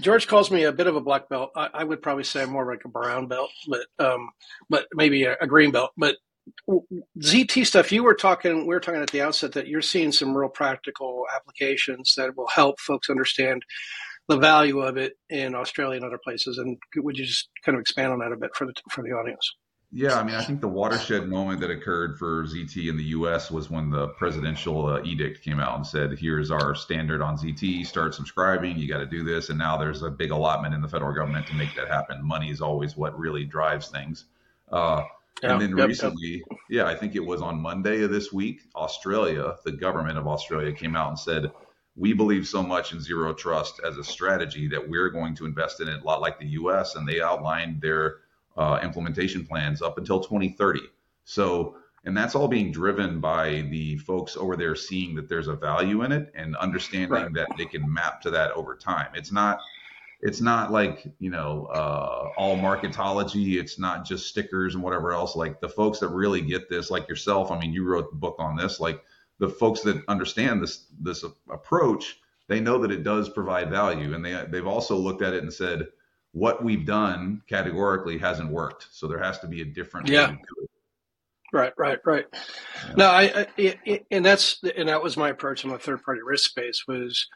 George 0.00 0.26
calls 0.26 0.50
me 0.50 0.64
a 0.64 0.72
bit 0.72 0.88
of 0.88 0.96
a 0.96 1.00
black 1.00 1.28
belt. 1.28 1.50
I, 1.54 1.68
I, 1.72 1.84
would 1.84 2.02
probably 2.02 2.24
say 2.24 2.42
I'm 2.42 2.50
more 2.50 2.66
like 2.66 2.84
a 2.84 2.88
brown 2.88 3.28
belt, 3.28 3.50
but 3.68 3.86
um, 4.04 4.30
but 4.68 4.88
maybe 4.94 5.22
a, 5.22 5.36
a 5.40 5.46
green 5.46 5.70
belt. 5.70 5.92
But 5.96 6.16
ZT 7.18 7.66
stuff, 7.66 7.92
you 7.92 8.02
were 8.02 8.14
talking, 8.14 8.62
we 8.66 8.74
were 8.74 8.80
talking 8.80 9.02
at 9.02 9.10
the 9.10 9.22
outset 9.22 9.52
that 9.52 9.68
you're 9.68 9.82
seeing 9.82 10.12
some 10.12 10.36
real 10.36 10.48
practical 10.48 11.24
applications 11.34 12.14
that 12.16 12.36
will 12.36 12.48
help 12.48 12.80
folks 12.80 13.10
understand 13.10 13.62
the 14.28 14.38
value 14.38 14.80
of 14.80 14.96
it 14.96 15.14
in 15.28 15.54
Australia 15.54 15.96
and 15.96 16.04
other 16.04 16.20
places. 16.22 16.58
And 16.58 16.78
would 16.96 17.16
you 17.16 17.24
just 17.24 17.48
kind 17.64 17.76
of 17.76 17.80
expand 17.80 18.12
on 18.12 18.20
that 18.20 18.32
a 18.32 18.36
bit 18.36 18.54
for 18.54 18.66
the 18.66 18.72
for 18.90 19.02
the 19.02 19.10
audience? 19.10 19.54
Yeah, 19.92 20.20
I 20.20 20.22
mean, 20.22 20.36
I 20.36 20.44
think 20.44 20.60
the 20.60 20.68
watershed 20.68 21.28
moment 21.28 21.60
that 21.60 21.70
occurred 21.70 22.16
for 22.16 22.44
ZT 22.44 22.88
in 22.88 22.96
the 22.96 23.04
U.S. 23.04 23.50
was 23.50 23.70
when 23.70 23.90
the 23.90 24.08
presidential 24.08 24.86
uh, 24.86 25.02
edict 25.02 25.42
came 25.42 25.58
out 25.58 25.74
and 25.76 25.84
said, 25.84 26.16
"Here's 26.16 26.52
our 26.52 26.76
standard 26.76 27.20
on 27.20 27.36
ZT. 27.36 27.84
Start 27.84 28.14
subscribing. 28.14 28.78
You 28.78 28.86
got 28.86 28.98
to 28.98 29.06
do 29.06 29.24
this." 29.24 29.48
And 29.48 29.58
now 29.58 29.76
there's 29.76 30.02
a 30.02 30.10
big 30.10 30.30
allotment 30.30 30.74
in 30.74 30.80
the 30.80 30.86
federal 30.86 31.12
government 31.12 31.48
to 31.48 31.54
make 31.54 31.74
that 31.74 31.88
happen. 31.88 32.24
Money 32.24 32.50
is 32.50 32.60
always 32.60 32.96
what 32.96 33.18
really 33.18 33.44
drives 33.44 33.88
things. 33.88 34.26
Uh, 34.70 35.02
yeah, 35.42 35.52
and 35.52 35.60
then 35.60 35.76
yep, 35.76 35.88
recently, 35.88 36.44
yep. 36.48 36.58
yeah, 36.68 36.84
I 36.84 36.94
think 36.94 37.16
it 37.16 37.26
was 37.26 37.42
on 37.42 37.60
Monday 37.60 38.02
of 38.02 38.12
this 38.12 38.32
week, 38.32 38.60
Australia, 38.76 39.56
the 39.64 39.72
government 39.72 40.18
of 40.18 40.28
Australia 40.28 40.72
came 40.72 40.94
out 40.94 41.08
and 41.08 41.18
said, 41.18 41.50
"We 41.96 42.12
believe 42.12 42.46
so 42.46 42.62
much 42.62 42.92
in 42.92 43.00
zero 43.00 43.34
trust 43.34 43.80
as 43.84 43.96
a 43.96 44.04
strategy 44.04 44.68
that 44.68 44.88
we're 44.88 45.10
going 45.10 45.34
to 45.36 45.46
invest 45.46 45.80
in 45.80 45.88
it 45.88 46.00
a 46.00 46.04
lot 46.04 46.20
like 46.20 46.38
the 46.38 46.46
U.S." 46.46 46.94
And 46.94 47.08
they 47.08 47.20
outlined 47.20 47.80
their 47.80 48.18
uh, 48.60 48.78
implementation 48.82 49.46
plans 49.46 49.80
up 49.80 49.96
until 49.96 50.20
2030. 50.20 50.80
So, 51.24 51.76
and 52.04 52.14
that's 52.14 52.34
all 52.34 52.46
being 52.46 52.70
driven 52.70 53.18
by 53.18 53.62
the 53.70 53.96
folks 53.98 54.36
over 54.36 54.54
there 54.54 54.76
seeing 54.76 55.14
that 55.16 55.30
there's 55.30 55.48
a 55.48 55.56
value 55.56 56.02
in 56.02 56.12
it 56.12 56.30
and 56.34 56.54
understanding 56.56 57.10
right. 57.10 57.32
that 57.32 57.48
they 57.56 57.64
can 57.64 57.90
map 57.92 58.20
to 58.20 58.30
that 58.30 58.50
over 58.52 58.76
time. 58.76 59.08
It's 59.14 59.32
not, 59.32 59.60
it's 60.20 60.42
not 60.42 60.70
like 60.70 61.06
you 61.18 61.30
know 61.30 61.66
uh, 61.72 62.28
all 62.36 62.58
marketology. 62.58 63.58
It's 63.58 63.78
not 63.78 64.04
just 64.04 64.26
stickers 64.26 64.74
and 64.74 64.84
whatever 64.84 65.14
else. 65.14 65.34
Like 65.34 65.62
the 65.62 65.68
folks 65.68 65.98
that 66.00 66.08
really 66.08 66.42
get 66.42 66.68
this, 66.68 66.90
like 66.90 67.08
yourself. 67.08 67.50
I 67.50 67.58
mean, 67.58 67.72
you 67.72 67.86
wrote 67.86 68.10
the 68.10 68.18
book 68.18 68.36
on 68.38 68.56
this. 68.56 68.78
Like 68.80 69.02
the 69.38 69.48
folks 69.48 69.80
that 69.82 70.04
understand 70.08 70.62
this 70.62 70.84
this 71.00 71.24
approach, 71.50 72.20
they 72.48 72.60
know 72.60 72.76
that 72.76 72.92
it 72.92 73.02
does 73.02 73.30
provide 73.30 73.70
value, 73.70 74.12
and 74.12 74.22
they 74.22 74.44
they've 74.50 74.66
also 74.66 74.94
looked 74.94 75.22
at 75.22 75.32
it 75.32 75.42
and 75.42 75.50
said 75.50 75.86
what 76.32 76.62
we've 76.62 76.86
done 76.86 77.42
categorically 77.48 78.18
hasn't 78.18 78.50
worked. 78.50 78.86
So 78.92 79.08
there 79.08 79.18
has 79.18 79.38
to 79.40 79.46
be 79.46 79.62
a 79.62 79.64
different 79.64 80.08
yeah. 80.08 80.36
Right, 81.52 81.72
right, 81.76 81.98
right. 82.04 82.26
Yeah. 82.32 82.94
No, 82.96 83.06
I, 83.06 83.22
I 83.22 83.46
it, 83.56 84.06
and 84.10 84.24
that's 84.24 84.60
and 84.76 84.88
that 84.88 85.02
was 85.02 85.16
my 85.16 85.30
approach 85.30 85.64
in 85.64 85.70
the 85.70 85.78
third 85.78 86.02
party 86.04 86.20
risk 86.24 86.48
space 86.48 86.84
was, 86.86 87.26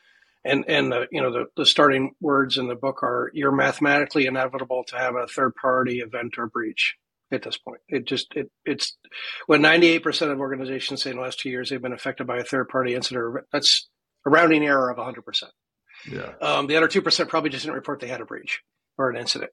and 0.45 0.65
and 0.69 0.93
the 0.93 1.09
you 1.11 1.21
know 1.21 1.33
the 1.33 1.47
the 1.57 1.67
starting 1.67 2.13
words 2.21 2.57
in 2.57 2.69
the 2.69 2.77
book 2.77 3.03
are 3.03 3.33
you're 3.35 3.51
mathematically 3.51 4.27
inevitable 4.27 4.85
to 4.89 4.97
have 4.97 5.17
a 5.17 5.27
third 5.27 5.55
party 5.57 5.99
event 5.99 6.35
or 6.39 6.47
breach 6.47 6.95
at 7.33 7.43
this 7.43 7.59
point. 7.59 7.81
It 7.89 8.07
just 8.07 8.29
it 8.37 8.53
it's 8.65 8.97
when 9.47 9.63
98% 9.63 10.31
of 10.31 10.39
organizations 10.39 11.03
say 11.03 11.11
in 11.11 11.17
the 11.17 11.23
last 11.23 11.41
two 11.41 11.51
years 11.51 11.71
they've 11.71 11.83
been 11.83 11.93
affected 11.93 12.29
by 12.29 12.39
a 12.39 12.45
third 12.45 12.69
party 12.69 12.95
incident. 12.95 13.45
That's 13.53 13.89
a 14.25 14.31
rounding 14.31 14.65
error 14.65 14.91
of 14.91 14.97
100%. 14.97 15.43
Yeah. 16.09 16.33
Um, 16.41 16.69
the 16.69 16.77
other 16.77 16.89
2% 16.89 17.29
probably 17.29 17.51
just 17.51 17.65
didn't 17.65 17.75
report 17.75 17.99
they 17.99 18.07
had 18.07 18.21
a 18.21 18.27
breach 18.27 18.61
or 18.99 19.11
an 19.11 19.17
incident. 19.17 19.51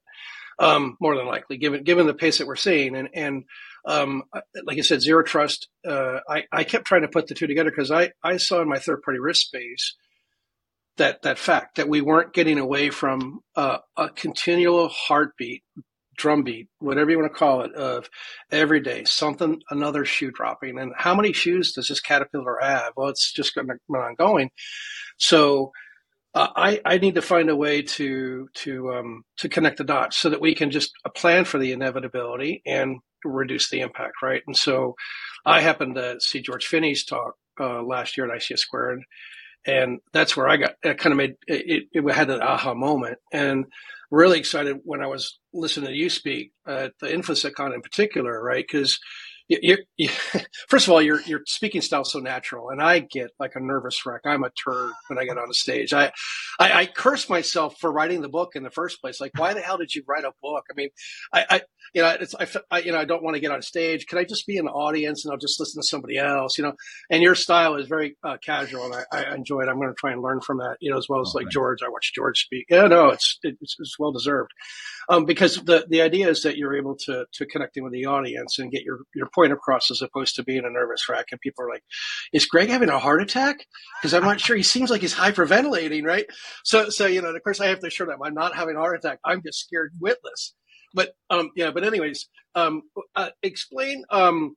Um, 0.59 0.97
more 0.99 1.15
than 1.15 1.25
likely, 1.25 1.57
given 1.57 1.83
given 1.83 2.05
the 2.05 2.13
pace 2.13 2.37
that 2.37 2.47
we're 2.47 2.55
seeing, 2.55 2.95
and 2.95 3.09
and 3.13 3.43
um, 3.85 4.23
like 4.63 4.77
I 4.77 4.81
said, 4.81 5.01
zero 5.01 5.23
trust. 5.23 5.67
Uh, 5.87 6.19
I, 6.29 6.43
I 6.51 6.63
kept 6.63 6.85
trying 6.85 7.01
to 7.01 7.07
put 7.07 7.27
the 7.27 7.33
two 7.33 7.47
together 7.47 7.71
because 7.71 7.91
I, 7.91 8.11
I 8.23 8.37
saw 8.37 8.61
in 8.61 8.69
my 8.69 8.77
third 8.79 9.01
party 9.01 9.19
risk 9.19 9.41
space 9.47 9.95
that 10.97 11.23
that 11.23 11.39
fact 11.39 11.77
that 11.77 11.89
we 11.89 12.01
weren't 12.01 12.33
getting 12.33 12.59
away 12.59 12.89
from 12.89 13.39
uh, 13.55 13.79
a 13.97 14.09
continual 14.09 14.89
heartbeat, 14.89 15.63
drumbeat, 16.15 16.67
whatever 16.79 17.09
you 17.09 17.17
want 17.17 17.31
to 17.31 17.39
call 17.39 17.61
it, 17.61 17.73
of 17.73 18.09
every 18.51 18.81
day 18.81 19.03
something 19.05 19.61
another 19.71 20.05
shoe 20.05 20.31
dropping. 20.31 20.77
And 20.77 20.93
how 20.95 21.15
many 21.15 21.33
shoes 21.33 21.73
does 21.73 21.87
this 21.87 22.01
caterpillar 22.01 22.59
have? 22.61 22.93
Well, 22.95 23.09
it's 23.09 23.31
just 23.31 23.55
going 23.55 23.67
to 23.67 23.73
be 23.73 23.97
ongoing. 23.97 24.51
So 25.17 25.71
uh, 26.33 26.47
I, 26.55 26.81
I 26.85 26.97
need 26.97 27.15
to 27.15 27.21
find 27.21 27.49
a 27.49 27.55
way 27.55 27.81
to 27.81 28.47
to 28.53 28.93
um, 28.93 29.23
to 29.37 29.49
connect 29.49 29.77
the 29.77 29.83
dots 29.83 30.17
so 30.17 30.29
that 30.29 30.41
we 30.41 30.55
can 30.55 30.71
just 30.71 30.91
plan 31.15 31.45
for 31.45 31.57
the 31.57 31.71
inevitability 31.73 32.61
and 32.65 32.99
reduce 33.25 33.69
the 33.69 33.81
impact, 33.81 34.13
right? 34.23 34.41
And 34.47 34.55
so, 34.55 34.95
I 35.45 35.61
happened 35.61 35.95
to 35.95 36.19
see 36.19 36.41
George 36.41 36.65
Finney's 36.65 37.05
talk 37.05 37.35
uh, 37.59 37.83
last 37.83 38.17
year 38.17 38.31
at 38.31 38.39
ISC 38.39 38.57
Squared, 38.57 39.01
and 39.65 39.99
that's 40.13 40.37
where 40.37 40.47
I 40.47 40.57
got 40.57 40.75
it 40.83 40.97
kind 40.97 41.13
of 41.13 41.17
made 41.17 41.35
it, 41.47 41.83
it 41.91 42.13
had 42.13 42.29
an 42.29 42.41
aha 42.41 42.73
moment, 42.73 43.17
and 43.33 43.65
really 44.09 44.39
excited 44.39 44.77
when 44.83 45.01
I 45.01 45.07
was 45.07 45.39
listening 45.53 45.89
to 45.89 45.95
you 45.95 46.09
speak 46.09 46.51
at 46.67 46.93
the 47.01 47.07
InfoSecCon 47.07 47.73
in 47.73 47.81
particular, 47.81 48.41
right? 48.41 48.65
Because 48.65 48.99
you, 49.61 49.77
you, 49.97 50.09
first 50.69 50.87
of 50.87 50.93
all, 50.93 51.01
your 51.01 51.21
your 51.21 51.41
speaking 51.45 51.81
style 51.81 52.01
is 52.01 52.11
so 52.11 52.19
natural, 52.19 52.69
and 52.69 52.81
I 52.81 52.99
get 52.99 53.31
like 53.39 53.53
a 53.55 53.59
nervous 53.59 54.05
wreck. 54.05 54.21
I'm 54.25 54.43
a 54.43 54.49
turd 54.49 54.91
when 55.07 55.19
I 55.19 55.25
get 55.25 55.37
on 55.37 55.49
a 55.49 55.53
stage. 55.53 55.93
I, 55.93 56.11
I, 56.59 56.71
I 56.73 56.85
curse 56.85 57.29
myself 57.29 57.75
for 57.79 57.91
writing 57.91 58.21
the 58.21 58.29
book 58.29 58.51
in 58.55 58.63
the 58.63 58.69
first 58.69 59.01
place. 59.01 59.19
Like, 59.19 59.31
why 59.35 59.53
the 59.53 59.61
hell 59.61 59.77
did 59.77 59.93
you 59.93 60.03
write 60.07 60.23
a 60.23 60.31
book? 60.41 60.65
I 60.71 60.73
mean, 60.75 60.89
I, 61.33 61.45
I 61.49 61.61
you 61.93 62.01
know, 62.01 62.15
it's 62.19 62.35
I, 62.35 62.47
I, 62.71 62.79
you 62.79 62.91
know, 62.91 62.99
I 62.99 63.05
don't 63.05 63.23
want 63.23 63.35
to 63.35 63.41
get 63.41 63.51
on 63.51 63.61
stage. 63.61 64.07
Can 64.07 64.17
I 64.17 64.23
just 64.23 64.47
be 64.47 64.57
in 64.57 64.65
the 64.65 64.71
audience 64.71 65.25
and 65.25 65.31
I'll 65.31 65.37
just 65.37 65.59
listen 65.59 65.81
to 65.81 65.87
somebody 65.87 66.17
else? 66.17 66.57
You 66.57 66.63
know, 66.63 66.73
and 67.09 67.21
your 67.21 67.35
style 67.35 67.75
is 67.75 67.87
very 67.87 68.15
uh, 68.23 68.37
casual, 68.43 68.85
and 68.85 68.95
I, 68.95 69.17
I 69.17 69.35
enjoy 69.35 69.61
it. 69.61 69.69
I'm 69.69 69.77
going 69.77 69.89
to 69.89 69.95
try 69.95 70.13
and 70.13 70.21
learn 70.21 70.39
from 70.41 70.59
that. 70.59 70.77
You 70.79 70.91
know, 70.91 70.97
as 70.97 71.07
well 71.09 71.21
as 71.21 71.33
oh, 71.35 71.39
like 71.39 71.49
George. 71.49 71.79
I 71.83 71.89
watch 71.89 72.13
George 72.15 72.39
speak. 72.39 72.67
Yeah, 72.69 72.87
no, 72.87 73.09
it's 73.09 73.37
it's, 73.43 73.75
it's 73.79 73.99
well 73.99 74.11
deserved 74.11 74.51
um, 75.11 75.25
because 75.25 75.57
the 75.57 75.85
the 75.89 76.01
idea 76.01 76.29
is 76.29 76.43
that 76.43 76.57
you're 76.57 76.75
able 76.75 76.95
to 77.05 77.25
to 77.33 77.45
connecting 77.45 77.83
with 77.83 77.91
the 77.91 78.05
audience 78.05 78.57
and 78.57 78.71
get 78.71 78.83
your 78.83 79.01
your 79.13 79.27
point 79.35 79.51
across 79.51 79.91
as 79.91 80.01
opposed 80.01 80.35
to 80.35 80.43
being 80.43 80.65
a 80.65 80.69
nervous 80.69 81.07
wreck. 81.09 81.27
And 81.31 81.41
people 81.41 81.65
are 81.65 81.69
like, 81.69 81.83
"Is 82.33 82.45
Greg 82.45 82.69
having 82.69 82.89
a 82.89 82.97
heart 82.97 83.21
attack?" 83.21 83.57
Because 84.01 84.13
I'm 84.13 84.23
not 84.23 84.39
sure. 84.39 84.55
He 84.55 84.63
seems 84.63 84.89
like 84.89 85.01
he's 85.01 85.13
hyperventilating, 85.13 86.05
right? 86.05 86.25
So 86.63 86.89
so 86.89 87.05
you 87.05 87.21
know, 87.21 87.35
of 87.35 87.43
course, 87.43 87.59
I 87.59 87.67
have 87.67 87.81
to 87.81 87.87
assure 87.87 88.07
them 88.07 88.23
I'm 88.23 88.33
not 88.33 88.55
having 88.55 88.77
a 88.77 88.79
heart 88.79 88.97
attack. 88.97 89.19
I'm 89.25 89.43
just 89.43 89.59
scared 89.59 89.91
witless. 89.99 90.55
But 90.93 91.13
um, 91.29 91.51
yeah. 91.57 91.71
But 91.71 91.83
anyways, 91.83 92.29
um, 92.55 92.83
uh, 93.15 93.29
explain. 93.43 94.05
Um, 94.09 94.55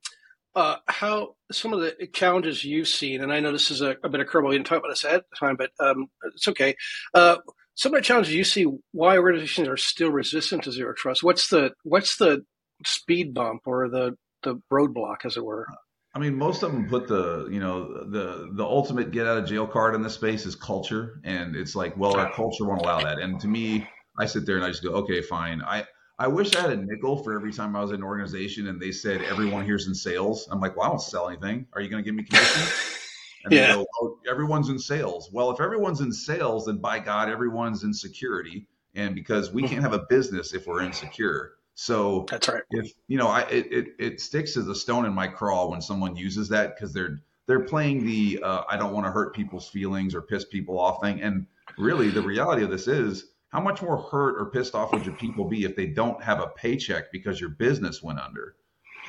uh, 0.55 0.77
how 0.87 1.35
some 1.51 1.73
of 1.73 1.81
the 1.81 2.07
challenges 2.13 2.63
you've 2.63 2.87
seen, 2.87 3.21
and 3.21 3.33
I 3.33 3.41
know 3.41 3.51
this 3.51 3.71
is 3.71 3.81
a, 3.81 3.97
a 4.05 4.07
bit 4.09 4.21
of 4.21 4.27
curveball. 4.27 4.53
You 4.53 4.59
didn't 4.59 4.67
talk 4.67 4.77
about 4.77 4.87
this 4.87 5.03
ahead 5.03 5.19
the 5.29 5.45
time, 5.45 5.57
but 5.57 5.71
um, 5.81 6.07
it's 6.33 6.47
okay. 6.47 6.75
Uh, 7.13 7.35
some 7.75 7.93
of 7.93 7.99
the 7.99 8.03
challenges 8.03 8.33
you 8.33 8.43
see 8.43 8.65
why 8.91 9.17
organizations 9.17 9.67
are 9.67 9.77
still 9.77 10.09
resistant 10.09 10.63
to 10.63 10.71
zero 10.71 10.93
trust. 10.95 11.23
What's 11.23 11.49
the 11.49 11.71
what's 11.83 12.17
the 12.17 12.43
speed 12.85 13.33
bump 13.33 13.61
or 13.65 13.89
the 13.89 14.15
the 14.43 14.61
roadblock, 14.71 15.25
as 15.25 15.37
it 15.37 15.45
were? 15.45 15.67
I 16.13 16.19
mean, 16.19 16.35
most 16.35 16.63
of 16.63 16.71
them 16.71 16.87
put 16.87 17.07
the 17.07 17.47
you 17.51 17.59
know 17.59 18.05
the 18.09 18.49
the 18.53 18.63
ultimate 18.63 19.11
get 19.11 19.27
out 19.27 19.37
of 19.37 19.45
jail 19.45 19.67
card 19.67 19.93
in 19.95 20.01
this 20.01 20.13
space 20.13 20.45
is 20.45 20.55
culture, 20.55 21.19
and 21.23 21.55
it's 21.55 21.75
like, 21.75 21.95
well, 21.97 22.15
our 22.15 22.31
culture 22.31 22.65
won't 22.65 22.81
allow 22.81 23.01
that. 23.01 23.19
And 23.19 23.39
to 23.41 23.47
me, 23.47 23.87
I 24.17 24.25
sit 24.25 24.45
there 24.45 24.55
and 24.55 24.63
I 24.63 24.69
just 24.69 24.83
go, 24.83 24.91
okay, 24.91 25.21
fine. 25.21 25.61
I 25.61 25.85
I 26.17 26.29
wish 26.29 26.55
I 26.55 26.61
had 26.61 26.71
a 26.71 26.77
nickel 26.77 27.21
for 27.21 27.35
every 27.35 27.51
time 27.51 27.75
I 27.75 27.81
was 27.81 27.91
in 27.91 27.97
an 27.97 28.03
organization 28.03 28.67
and 28.67 28.79
they 28.79 28.93
said 28.93 29.21
everyone 29.23 29.65
here's 29.65 29.87
in 29.87 29.93
sales. 29.93 30.47
I'm 30.49 30.61
like, 30.61 30.77
well, 30.77 30.85
I 30.85 30.89
don't 30.89 31.01
sell 31.01 31.27
anything. 31.27 31.67
Are 31.73 31.81
you 31.81 31.89
going 31.89 32.01
to 32.01 32.07
give 32.07 32.15
me 32.15 32.23
commission? 32.23 32.61
And 33.45 33.53
yeah. 33.53 33.73
Go, 33.73 33.85
oh, 34.01 34.19
everyone's 34.29 34.69
in 34.69 34.79
sales. 34.79 35.29
Well, 35.31 35.51
if 35.51 35.61
everyone's 35.61 36.01
in 36.01 36.11
sales, 36.11 36.65
then 36.65 36.77
by 36.77 36.99
God, 36.99 37.29
everyone's 37.29 37.83
in 37.83 37.93
security. 37.93 38.67
And 38.95 39.13
because 39.13 39.53
we 39.53 39.63
can't 39.67 39.81
have 39.81 39.93
a 39.93 40.05
business 40.09 40.53
if 40.53 40.67
we're 40.67 40.81
insecure. 40.81 41.53
So 41.75 42.25
that's 42.29 42.47
right. 42.47 42.63
If 42.71 42.91
you 43.07 43.17
know, 43.17 43.27
I 43.27 43.41
it, 43.41 43.71
it, 43.71 43.85
it 43.99 44.21
sticks 44.21 44.55
as 44.55 44.67
a 44.67 44.75
stone 44.75 45.05
in 45.05 45.13
my 45.13 45.27
craw 45.27 45.67
when 45.69 45.81
someone 45.81 46.15
uses 46.15 46.49
that 46.49 46.75
because 46.75 46.93
they're 46.93 47.19
they're 47.45 47.65
playing 47.65 48.05
the 48.05 48.39
uh, 48.41 48.63
I 48.69 48.77
don't 48.77 48.93
want 48.93 49.05
to 49.05 49.11
hurt 49.11 49.35
people's 49.35 49.67
feelings 49.67 50.15
or 50.15 50.21
piss 50.21 50.45
people 50.45 50.79
off 50.79 51.01
thing. 51.01 51.21
And 51.21 51.45
really, 51.77 52.09
the 52.09 52.21
reality 52.21 52.63
of 52.63 52.71
this 52.71 52.87
is 52.87 53.25
how 53.49 53.59
much 53.59 53.81
more 53.81 53.97
hurt 53.97 54.41
or 54.41 54.45
pissed 54.45 54.73
off 54.73 54.93
would 54.93 55.05
your 55.05 55.15
people 55.15 55.45
be 55.45 55.65
if 55.65 55.75
they 55.75 55.87
don't 55.87 56.23
have 56.23 56.39
a 56.39 56.47
paycheck 56.47 57.11
because 57.11 57.39
your 57.39 57.49
business 57.49 58.01
went 58.01 58.19
under? 58.19 58.55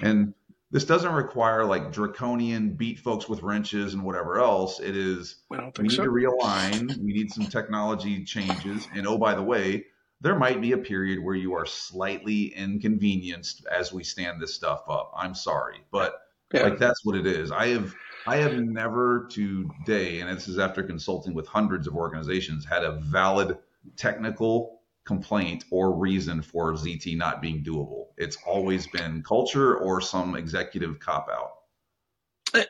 And 0.03 0.35
this 0.77 0.85
doesn't 0.85 1.15
require 1.15 1.65
like 1.65 1.91
draconian 1.91 2.69
beat 2.69 2.99
folks 2.99 3.31
with 3.31 3.43
wrenches 3.43 3.95
and 3.95 4.03
whatever 4.03 4.39
else. 4.39 4.79
It 4.79 4.95
is 4.95 5.37
we 5.49 5.57
need 5.79 5.93
so. 5.93 6.05
to 6.05 6.11
realign. 6.11 6.95
We 6.99 7.15
need 7.15 7.31
some 7.33 7.47
technology 7.47 8.23
changes. 8.25 8.87
And 8.95 9.07
oh, 9.07 9.17
by 9.17 9.35
the 9.35 9.43
way, 9.43 9.87
there 10.21 10.39
might 10.39 10.61
be 10.61 10.73
a 10.73 10.77
period 10.77 11.25
where 11.25 11.35
you 11.35 11.55
are 11.55 11.65
slightly 11.65 12.49
inconvenienced 12.55 13.65
as 13.73 13.91
we 13.91 14.05
stand 14.05 14.39
this 14.39 14.53
stuff 14.53 14.83
up. 14.87 15.13
I'm 15.17 15.35
sorry, 15.35 15.79
but 15.91 16.21
yeah. 16.53 16.65
like 16.65 16.79
that's 16.79 17.07
what 17.07 17.17
it 17.17 17.27
is. 17.27 17.51
I 17.51 17.69
have 17.69 17.95
I 18.27 18.37
have 18.37 18.59
never 18.59 19.29
today, 19.31 20.21
and 20.21 20.29
this 20.29 20.47
is 20.47 20.59
after 20.59 20.83
consulting 20.83 21.33
with 21.33 21.47
hundreds 21.47 21.87
of 21.87 21.97
organizations, 21.97 22.67
had 22.67 22.85
a 22.85 23.01
valid 23.01 23.57
technical 23.97 24.83
complaint 25.07 25.65
or 25.71 25.97
reason 25.97 26.43
for 26.43 26.75
ZT 26.75 27.17
not 27.17 27.41
being 27.41 27.65
doable. 27.65 28.09
It's 28.19 28.37
always 28.45 28.87
been 28.89 29.23
culture 29.23 29.77
or 29.77 30.01
some 30.01 30.37
executive 30.37 30.99
cop 30.99 31.29
out. 31.33 31.53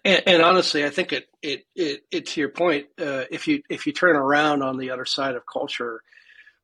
And, 0.05 0.23
and, 0.27 0.43
honestly, 0.43 0.85
I 0.85 0.91
think 0.91 1.13
it, 1.13 1.27
it, 1.43 1.65
it, 1.75 2.03
it 2.11 2.27
to 2.27 2.41
your 2.41 2.49
point, 2.49 2.87
uh, 3.01 3.25
if 3.31 3.47
you 3.47 3.63
if 3.69 3.87
you 3.87 3.93
turn 3.93 4.17
around 4.17 4.63
on 4.63 4.79
the 4.79 4.91
other 4.91 5.05
side 5.05 5.35
of 5.35 5.43
culture, 5.51 6.01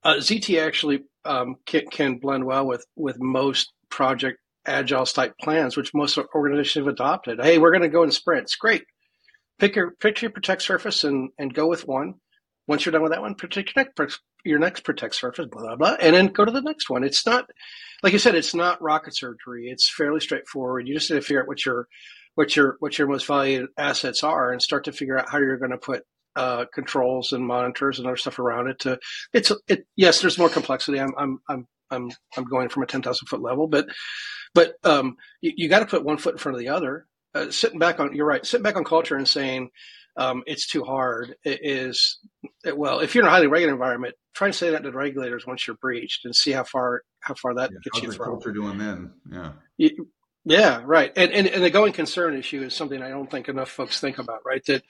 uh, 0.02 0.14
ZT 0.14 0.60
actually 0.60 1.04
um, 1.24 1.56
can, 1.66 1.86
can, 1.86 2.18
blend 2.18 2.44
well 2.44 2.66
with 2.66 2.84
with 2.96 3.20
most 3.20 3.72
project 3.90 4.40
agile 4.66 5.06
type 5.06 5.34
plans, 5.40 5.76
which 5.76 5.94
most 5.94 6.18
organizations 6.34 6.84
have 6.84 6.92
adopted. 6.92 7.38
Hey, 7.40 7.58
we're 7.58 7.70
going 7.70 7.82
to 7.82 7.88
go 7.88 8.02
in 8.02 8.10
sprints. 8.10 8.56
Great. 8.56 8.84
Pick 9.58 9.76
your 9.76 9.92
pick 9.92 10.22
your 10.22 10.30
protect 10.30 10.62
surface 10.62 11.04
and 11.04 11.30
and 11.38 11.54
go 11.54 11.68
with 11.68 11.86
one. 11.86 12.14
Once 12.72 12.86
you're 12.86 12.92
done 12.92 13.02
with 13.02 13.12
that 13.12 13.20
one, 13.20 13.34
protect 13.34 13.76
your 13.76 13.84
next 13.98 14.20
your 14.46 14.58
next 14.58 14.80
protect 14.82 15.14
surface, 15.14 15.44
blah 15.44 15.60
blah 15.60 15.76
blah, 15.76 15.94
and 16.00 16.16
then 16.16 16.28
go 16.28 16.42
to 16.42 16.50
the 16.50 16.62
next 16.62 16.88
one. 16.88 17.04
It's 17.04 17.26
not 17.26 17.44
like 18.02 18.14
you 18.14 18.18
said, 18.18 18.34
it's 18.34 18.54
not 18.54 18.80
rocket 18.80 19.14
surgery. 19.14 19.68
It's 19.68 19.92
fairly 19.94 20.20
straightforward. 20.20 20.88
You 20.88 20.94
just 20.94 21.10
need 21.10 21.16
to 21.16 21.20
figure 21.20 21.42
out 21.42 21.48
what 21.48 21.66
your 21.66 21.86
what 22.34 22.56
your 22.56 22.76
what 22.78 22.96
your 22.96 23.08
most 23.08 23.26
valued 23.26 23.68
assets 23.76 24.24
are, 24.24 24.52
and 24.52 24.62
start 24.62 24.84
to 24.84 24.92
figure 24.92 25.18
out 25.18 25.28
how 25.28 25.36
you're 25.36 25.58
going 25.58 25.72
to 25.72 25.76
put 25.76 26.04
uh, 26.34 26.64
controls 26.72 27.32
and 27.34 27.46
monitors 27.46 27.98
and 27.98 28.06
other 28.06 28.16
stuff 28.16 28.38
around 28.38 28.68
it. 28.68 28.78
To 28.80 28.98
it's 29.34 29.52
it. 29.68 29.84
Yes, 29.94 30.22
there's 30.22 30.38
more 30.38 30.48
complexity. 30.48 30.98
I'm 30.98 31.12
I'm 31.18 31.40
I'm 31.50 31.68
I'm 31.90 32.10
I'm 32.38 32.44
going 32.44 32.70
from 32.70 32.84
a 32.84 32.86
ten 32.86 33.02
thousand 33.02 33.26
foot 33.26 33.42
level, 33.42 33.66
but 33.66 33.86
but 34.54 34.76
um, 34.82 35.16
you, 35.42 35.52
you 35.56 35.68
got 35.68 35.80
to 35.80 35.86
put 35.86 36.06
one 36.06 36.16
foot 36.16 36.32
in 36.32 36.38
front 36.38 36.56
of 36.56 36.60
the 36.60 36.70
other. 36.70 37.06
Uh, 37.34 37.50
sitting 37.50 37.78
back 37.78 38.00
on 38.00 38.14
you're 38.16 38.24
right. 38.24 38.46
Sitting 38.46 38.62
back 38.64 38.76
on 38.76 38.84
culture 38.84 39.16
and 39.16 39.28
saying 39.28 39.68
um, 40.16 40.42
it's 40.46 40.66
too 40.66 40.84
hard. 40.84 41.34
It 41.44 41.60
is 41.62 42.18
well 42.74 43.00
if 43.00 43.14
you're 43.14 43.24
in 43.24 43.28
a 43.28 43.30
highly 43.30 43.46
regulated 43.46 43.72
environment 43.72 44.14
try 44.34 44.48
and 44.48 44.54
say 44.54 44.70
that 44.70 44.82
to 44.82 44.90
the 44.90 44.96
regulators 44.96 45.46
once 45.46 45.66
you're 45.66 45.76
breached 45.76 46.24
and 46.24 46.34
see 46.34 46.52
how 46.52 46.64
far 46.64 47.02
how 47.20 47.34
far 47.34 47.54
that 47.54 47.70
yeah, 47.72 47.78
gets 47.84 48.02
you 48.02 48.12
from. 48.12 48.26
culture 48.26 48.52
doing 48.52 48.78
then 48.78 49.12
yeah. 49.30 49.52
You, 49.76 50.08
yeah 50.44 50.82
right. 50.84 51.12
And, 51.16 51.32
and 51.32 51.46
and 51.46 51.62
the 51.62 51.70
going 51.70 51.92
concern 51.92 52.36
issue 52.36 52.62
is 52.62 52.74
something 52.74 53.02
i 53.02 53.08
don't 53.08 53.30
think 53.30 53.48
enough 53.48 53.70
folks 53.70 54.00
think 54.00 54.18
about 54.18 54.40
right? 54.44 54.64
That 54.66 54.82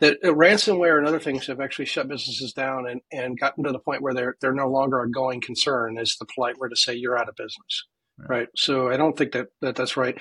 that 0.00 0.20
ransomware 0.22 0.98
and 0.98 1.06
other 1.06 1.20
things 1.20 1.46
have 1.46 1.60
actually 1.60 1.86
shut 1.86 2.08
businesses 2.08 2.52
down 2.52 2.88
and 2.88 3.00
and 3.12 3.38
gotten 3.38 3.64
to 3.64 3.72
the 3.72 3.78
point 3.78 4.02
where 4.02 4.14
they're 4.14 4.36
they're 4.40 4.52
no 4.52 4.68
longer 4.68 5.00
a 5.00 5.10
going 5.10 5.40
concern 5.40 5.98
is 5.98 6.16
the 6.18 6.26
polite 6.34 6.58
way 6.58 6.68
to 6.68 6.76
say 6.76 6.94
you're 6.94 7.18
out 7.18 7.28
of 7.28 7.36
business 7.36 7.86
right, 8.18 8.30
right? 8.30 8.48
so 8.56 8.90
i 8.90 8.96
don't 8.96 9.16
think 9.16 9.32
that, 9.32 9.46
that 9.60 9.76
that's 9.76 9.96
right. 9.96 10.20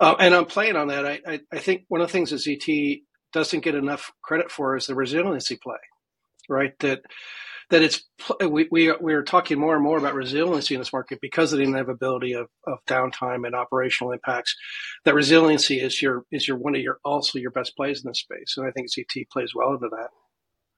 Uh, 0.00 0.14
and 0.18 0.34
i'm 0.34 0.46
playing 0.46 0.76
on 0.76 0.88
that. 0.88 1.06
I, 1.06 1.20
I 1.26 1.40
i 1.52 1.58
think 1.58 1.84
one 1.88 2.00
of 2.00 2.08
the 2.08 2.12
things 2.12 2.30
that 2.30 2.38
zt 2.38 3.02
doesn't 3.34 3.64
get 3.64 3.74
enough 3.74 4.12
credit 4.22 4.50
for 4.50 4.76
is 4.76 4.86
the 4.86 4.94
resiliency 4.94 5.56
play, 5.56 5.76
right? 6.48 6.72
That 6.78 7.02
that 7.70 7.82
it's 7.82 8.02
we 8.48 8.68
we 8.70 8.92
we 9.00 9.14
are 9.14 9.22
talking 9.22 9.58
more 9.58 9.74
and 9.74 9.82
more 9.82 9.98
about 9.98 10.14
resiliency 10.14 10.74
in 10.74 10.80
this 10.80 10.92
market 10.92 11.18
because 11.20 11.52
of 11.52 11.58
the 11.58 11.64
inevitability 11.64 12.32
of, 12.32 12.48
of 12.66 12.78
downtime 12.86 13.46
and 13.46 13.54
operational 13.54 14.12
impacts. 14.12 14.54
That 15.04 15.14
resiliency 15.14 15.80
is 15.80 16.00
your 16.00 16.24
is 16.30 16.46
your 16.48 16.56
one 16.56 16.74
of 16.74 16.80
your 16.80 16.98
also 17.04 17.38
your 17.38 17.50
best 17.50 17.76
plays 17.76 18.02
in 18.04 18.08
this 18.08 18.20
space, 18.20 18.54
and 18.56 18.66
I 18.66 18.70
think 18.70 18.88
ZT 18.90 19.28
plays 19.30 19.54
well 19.54 19.74
into 19.74 19.88
that. 19.90 20.08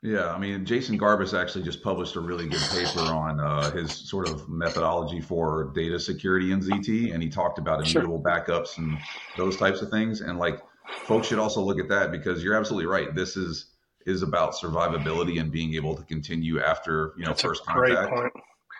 Yeah, 0.03 0.33
I 0.33 0.39
mean, 0.39 0.65
Jason 0.65 0.99
Garbis 0.99 1.37
actually 1.37 1.65
just 1.65 1.83
published 1.83 2.17
a 2.17 2.21
really 2.21 2.47
good 2.47 2.61
paper 2.71 3.01
on 3.01 3.41
uh, 3.41 3.71
his 3.73 3.93
sort 3.93 4.29
of 4.29 4.49
methodology 4.49 5.21
for 5.21 5.73
data 5.75 5.99
security 5.99 6.53
in 6.53 6.61
ZT, 6.61 7.13
and 7.13 7.23
he 7.23 7.29
talked 7.29 7.59
about 7.59 7.81
immutable 7.81 8.23
sure. 8.23 8.33
backups 8.33 8.79
and 8.79 8.99
those 9.37 9.57
types 9.57 9.81
of 9.81 9.91
things. 9.91 10.21
And 10.21 10.39
like 10.39 10.61
folks 11.05 11.29
should 11.29 11.39
also 11.39 11.61
look 11.61 11.79
at 11.79 11.89
that 11.89 12.11
because 12.11 12.43
you're 12.43 12.55
absolutely 12.55 12.87
right. 12.87 13.15
This 13.15 13.37
is 13.37 13.73
is 14.07 14.23
about 14.23 14.55
survivability 14.55 15.41
and 15.41 15.51
being 15.51 15.75
able 15.75 15.97
to 15.97 16.03
continue 16.05 16.61
after 16.61 17.13
you 17.17 17.25
know 17.25 17.31
That's 17.31 17.43
first 17.43 17.67
contact. 17.67 18.37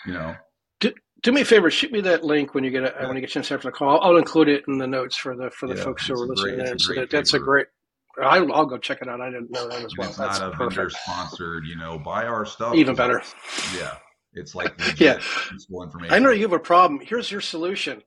You 0.07 0.13
know, 0.13 0.37
to, 0.81 0.95
do 1.23 1.33
me 1.33 1.41
a 1.41 1.45
favor, 1.45 1.71
shoot 1.71 1.91
me 1.91 2.01
that 2.03 2.25
link 2.25 2.55
when 2.55 2.63
you 2.63 2.71
get 2.71 2.85
a, 2.85 2.95
yeah. 2.99 3.07
when 3.07 3.17
you 3.17 3.21
get 3.21 3.31
a 3.31 3.33
chance 3.33 3.51
after 3.51 3.69
the 3.69 3.73
call. 3.73 4.01
I'll 4.01 4.17
include 4.17 4.49
it 4.49 4.65
in 4.69 4.79
the 4.79 4.87
notes 4.87 5.17
for 5.17 5.37
the 5.37 5.51
for 5.51 5.67
the 5.67 5.75
yeah, 5.75 5.83
folks 5.83 6.07
who 6.07 6.15
are 6.15 6.27
listening. 6.27 6.59
Great, 6.59 6.81
so 6.81 6.95
that, 6.95 7.11
that's 7.11 7.35
a 7.35 7.39
great. 7.39 7.67
I'll, 8.23 8.51
I'll, 8.53 8.65
go 8.65 8.79
check 8.79 9.03
it 9.03 9.09
out. 9.09 9.21
I 9.21 9.27
didn't 9.27 9.51
know 9.51 9.69
that 9.69 9.85
as 9.85 9.95
well. 9.97 10.09
It's 10.09 10.17
that's 10.17 10.41
not 10.41 10.55
a 10.55 10.57
vendor 10.57 10.89
sponsored. 10.89 11.67
You 11.67 11.77
know, 11.77 11.99
buy 11.99 12.25
our 12.25 12.47
stuff. 12.47 12.75
Even 12.75 12.95
better. 12.95 13.23
Yeah, 13.77 13.97
it's 14.35 14.55
like 14.55 14.73
yeah, 15.01 15.19
useful 15.53 15.83
information. 15.83 16.15
I 16.15 16.19
know 16.19 16.31
you 16.31 16.43
have 16.43 16.53
a 16.53 16.59
problem. 16.59 17.01
Here's 17.05 17.31
your 17.31 17.41
solution. 17.41 18.03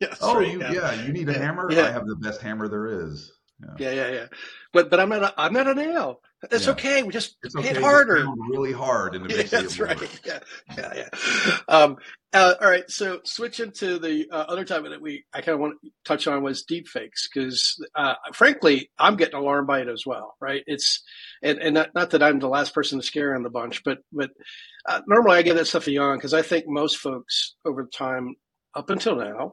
Yes, 0.00 0.18
oh, 0.20 0.36
right, 0.36 0.52
you, 0.52 0.60
yeah. 0.60 0.72
yeah. 0.72 1.02
you 1.04 1.12
need 1.12 1.28
a 1.28 1.38
hammer. 1.38 1.70
Yeah. 1.70 1.86
I 1.86 1.90
have 1.90 2.06
the 2.06 2.16
best 2.16 2.40
hammer 2.40 2.68
there 2.68 2.86
is. 2.86 3.32
Yeah. 3.60 3.74
yeah, 3.78 3.92
yeah, 3.92 4.10
yeah. 4.12 4.26
But 4.72 4.90
but 4.90 5.00
I'm 5.00 5.08
not 5.08 5.22
a, 5.22 5.34
I'm 5.36 5.52
not 5.52 5.66
a 5.66 5.74
nail. 5.74 6.20
It's 6.50 6.66
yeah. 6.66 6.72
okay. 6.72 7.02
We 7.02 7.12
just 7.12 7.36
it's 7.42 7.54
hit 7.54 7.72
okay. 7.72 7.80
harder. 7.80 8.26
really 8.48 8.72
hard, 8.72 9.14
and 9.14 9.30
yeah, 9.30 9.42
that's 9.42 9.78
right. 9.78 9.98
Yeah, 10.24 10.38
yeah, 10.76 10.94
yeah. 10.94 11.58
Um, 11.68 11.96
uh, 12.32 12.54
all 12.60 12.70
right. 12.70 12.88
So 12.88 13.20
switching 13.24 13.72
to 13.72 13.98
the 13.98 14.28
uh, 14.30 14.44
other 14.48 14.64
topic 14.64 14.90
that 14.90 15.02
we 15.02 15.24
I 15.34 15.40
kind 15.42 15.54
of 15.54 15.60
want 15.60 15.74
to 15.84 15.90
touch 16.04 16.26
on 16.26 16.42
was 16.42 16.64
deepfakes 16.64 17.28
because, 17.32 17.84
uh, 17.94 18.14
frankly, 18.32 18.90
I'm 18.98 19.16
getting 19.16 19.34
alarmed 19.34 19.66
by 19.66 19.80
it 19.80 19.88
as 19.88 20.06
well. 20.06 20.36
Right? 20.40 20.62
It's 20.66 21.02
and 21.42 21.58
and 21.58 21.74
not, 21.74 21.94
not 21.94 22.10
that 22.10 22.22
I'm 22.22 22.38
the 22.38 22.48
last 22.48 22.74
person 22.74 22.98
to 22.98 23.04
scare 23.04 23.34
in 23.34 23.42
the 23.42 23.50
bunch, 23.50 23.84
but 23.84 23.98
but 24.12 24.30
uh, 24.88 25.02
normally 25.06 25.36
I 25.36 25.42
give 25.42 25.56
that 25.56 25.66
stuff 25.66 25.88
a 25.88 25.90
yawn 25.90 26.16
because 26.16 26.34
I 26.34 26.42
think 26.42 26.66
most 26.66 26.98
folks 26.98 27.56
over 27.66 27.84
time 27.84 28.36
up 28.74 28.90
until 28.90 29.16
now 29.16 29.52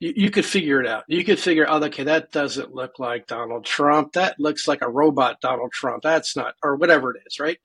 you, 0.00 0.12
you, 0.16 0.30
could 0.30 0.44
figure 0.44 0.80
it 0.80 0.86
out. 0.86 1.04
You 1.08 1.24
could 1.24 1.38
figure 1.38 1.68
out, 1.68 1.82
okay, 1.82 2.04
that 2.04 2.30
doesn't 2.30 2.74
look 2.74 2.98
like 2.98 3.26
Donald 3.26 3.64
Trump. 3.64 4.12
That 4.12 4.38
looks 4.38 4.68
like 4.68 4.82
a 4.82 4.90
robot 4.90 5.40
Donald 5.40 5.72
Trump. 5.72 6.02
That's 6.02 6.36
not, 6.36 6.54
or 6.62 6.76
whatever 6.76 7.14
it 7.14 7.22
is, 7.26 7.40
right? 7.40 7.58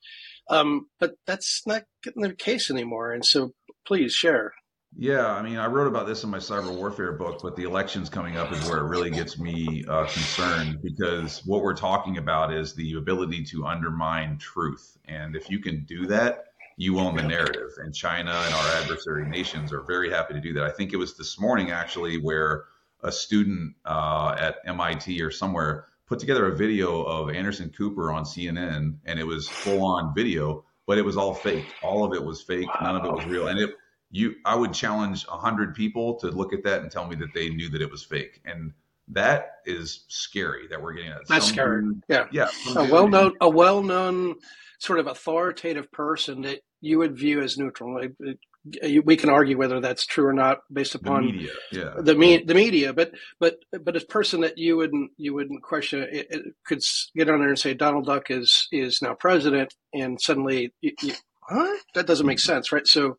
Um, 0.49 0.87
but 0.99 1.13
that's 1.25 1.61
not 1.65 1.83
getting 2.03 2.23
the 2.23 2.33
case 2.33 2.69
anymore. 2.69 3.11
And 3.11 3.25
so 3.25 3.53
please 3.85 4.13
share. 4.13 4.53
Yeah, 4.95 5.25
I 5.25 5.41
mean, 5.41 5.57
I 5.57 5.65
wrote 5.65 5.87
about 5.87 6.05
this 6.05 6.23
in 6.23 6.29
my 6.29 6.37
cyber 6.37 6.71
warfare 6.71 7.13
book, 7.13 7.39
but 7.41 7.55
the 7.55 7.63
elections 7.63 8.09
coming 8.09 8.37
up 8.37 8.51
is 8.51 8.69
where 8.69 8.77
it 8.77 8.87
really 8.87 9.09
gets 9.09 9.39
me 9.39 9.83
uh, 9.89 10.05
concerned 10.05 10.83
because 10.83 11.43
what 11.45 11.63
we're 11.63 11.75
talking 11.75 12.19
about 12.19 12.53
is 12.53 12.75
the 12.75 12.93
ability 12.93 13.43
to 13.45 13.65
undermine 13.65 14.37
truth. 14.37 14.95
And 15.05 15.35
if 15.35 15.49
you 15.49 15.59
can 15.59 15.83
do 15.85 16.05
that, 16.07 16.45
you 16.77 16.99
own 16.99 17.15
the 17.15 17.23
narrative. 17.23 17.71
And 17.77 17.93
China 17.93 18.31
and 18.31 18.53
our 18.53 18.67
adversary 18.81 19.27
nations 19.27 19.71
are 19.71 19.81
very 19.81 20.09
happy 20.09 20.33
to 20.33 20.41
do 20.41 20.53
that. 20.53 20.63
I 20.63 20.71
think 20.71 20.93
it 20.93 20.97
was 20.97 21.17
this 21.17 21.39
morning 21.39 21.71
actually 21.71 22.17
where 22.17 22.65
a 23.03 23.11
student 23.11 23.75
uh, 23.85 24.35
at 24.39 24.57
MIT 24.65 25.21
or 25.21 25.31
somewhere 25.31 25.85
put 26.05 26.19
together 26.19 26.47
a 26.47 26.55
video 26.55 27.03
of 27.03 27.29
Anderson 27.29 27.69
Cooper 27.69 28.11
on 28.11 28.23
CNN, 28.23 28.97
and 29.05 29.19
it 29.19 29.25
was 29.25 29.47
full 29.47 29.83
on 29.85 30.13
video, 30.15 30.63
but 30.85 30.97
it 30.97 31.01
was 31.01 31.17
all 31.17 31.33
fake. 31.33 31.65
All 31.81 32.03
of 32.03 32.13
it 32.13 32.23
was 32.23 32.41
fake. 32.41 32.67
Wow. 32.67 32.93
None 32.93 32.95
of 32.97 33.05
it 33.05 33.13
was 33.13 33.25
real. 33.25 33.47
And 33.47 33.59
it 33.59 33.75
you 34.11 34.35
I 34.45 34.55
would 34.55 34.73
challenge 34.73 35.25
a 35.29 35.37
hundred 35.37 35.75
people 35.75 36.15
to 36.19 36.27
look 36.27 36.53
at 36.53 36.63
that 36.63 36.81
and 36.81 36.91
tell 36.91 37.07
me 37.07 37.15
that 37.17 37.33
they 37.33 37.49
knew 37.49 37.69
that 37.69 37.81
it 37.81 37.89
was 37.89 38.03
fake. 38.03 38.41
And 38.45 38.71
that 39.09 39.61
is 39.65 40.05
scary 40.07 40.67
that 40.67 40.81
we're 40.81 40.93
getting 40.93 41.09
that. 41.09 41.27
That's 41.27 41.45
Some 41.45 41.53
scary. 41.53 41.83
Yeah. 42.07 42.27
Yeah. 42.31 42.47
A 42.75 42.89
well 42.89 43.07
known 43.07 43.33
a 43.41 43.49
well 43.49 43.81
known 43.81 44.35
sort 44.83 44.99
of 44.99 45.07
authoritative 45.07 45.91
person 45.91 46.41
that 46.41 46.59
you 46.81 46.97
would 46.99 47.17
view 47.17 47.41
as 47.41 47.57
neutral. 47.57 47.97
Uh, 47.97 48.89
we 49.03 49.17
can 49.17 49.29
argue 49.29 49.57
whether 49.57 49.79
that's 49.79 50.05
true 50.05 50.25
or 50.25 50.33
not 50.33 50.59
based 50.71 50.95
upon 50.95 51.25
the 51.25 51.31
media, 51.33 51.51
yeah, 51.71 51.93
the, 51.97 52.15
me- 52.15 52.43
the 52.43 52.53
media. 52.53 52.93
But 52.93 53.11
but 53.39 53.57
but 53.81 53.97
a 53.97 54.01
person 54.01 54.41
that 54.41 54.57
you 54.57 54.77
wouldn't 54.77 55.11
you 55.17 55.33
wouldn't 55.33 55.63
question 55.63 56.03
it, 56.03 56.27
it 56.29 56.41
could 56.65 56.81
get 57.15 57.29
on 57.29 57.39
there 57.39 57.49
and 57.49 57.59
say 57.59 57.73
Donald 57.73 58.05
Duck 58.05 58.29
is 58.29 58.67
is 58.71 59.01
now 59.01 59.15
president, 59.15 59.73
and 59.93 60.19
suddenly, 60.19 60.73
you, 60.81 60.91
you, 61.01 61.13
huh? 61.41 61.75
That 61.93 62.07
doesn't 62.07 62.27
make 62.27 62.39
sense, 62.39 62.71
right? 62.71 62.87
So 62.87 63.17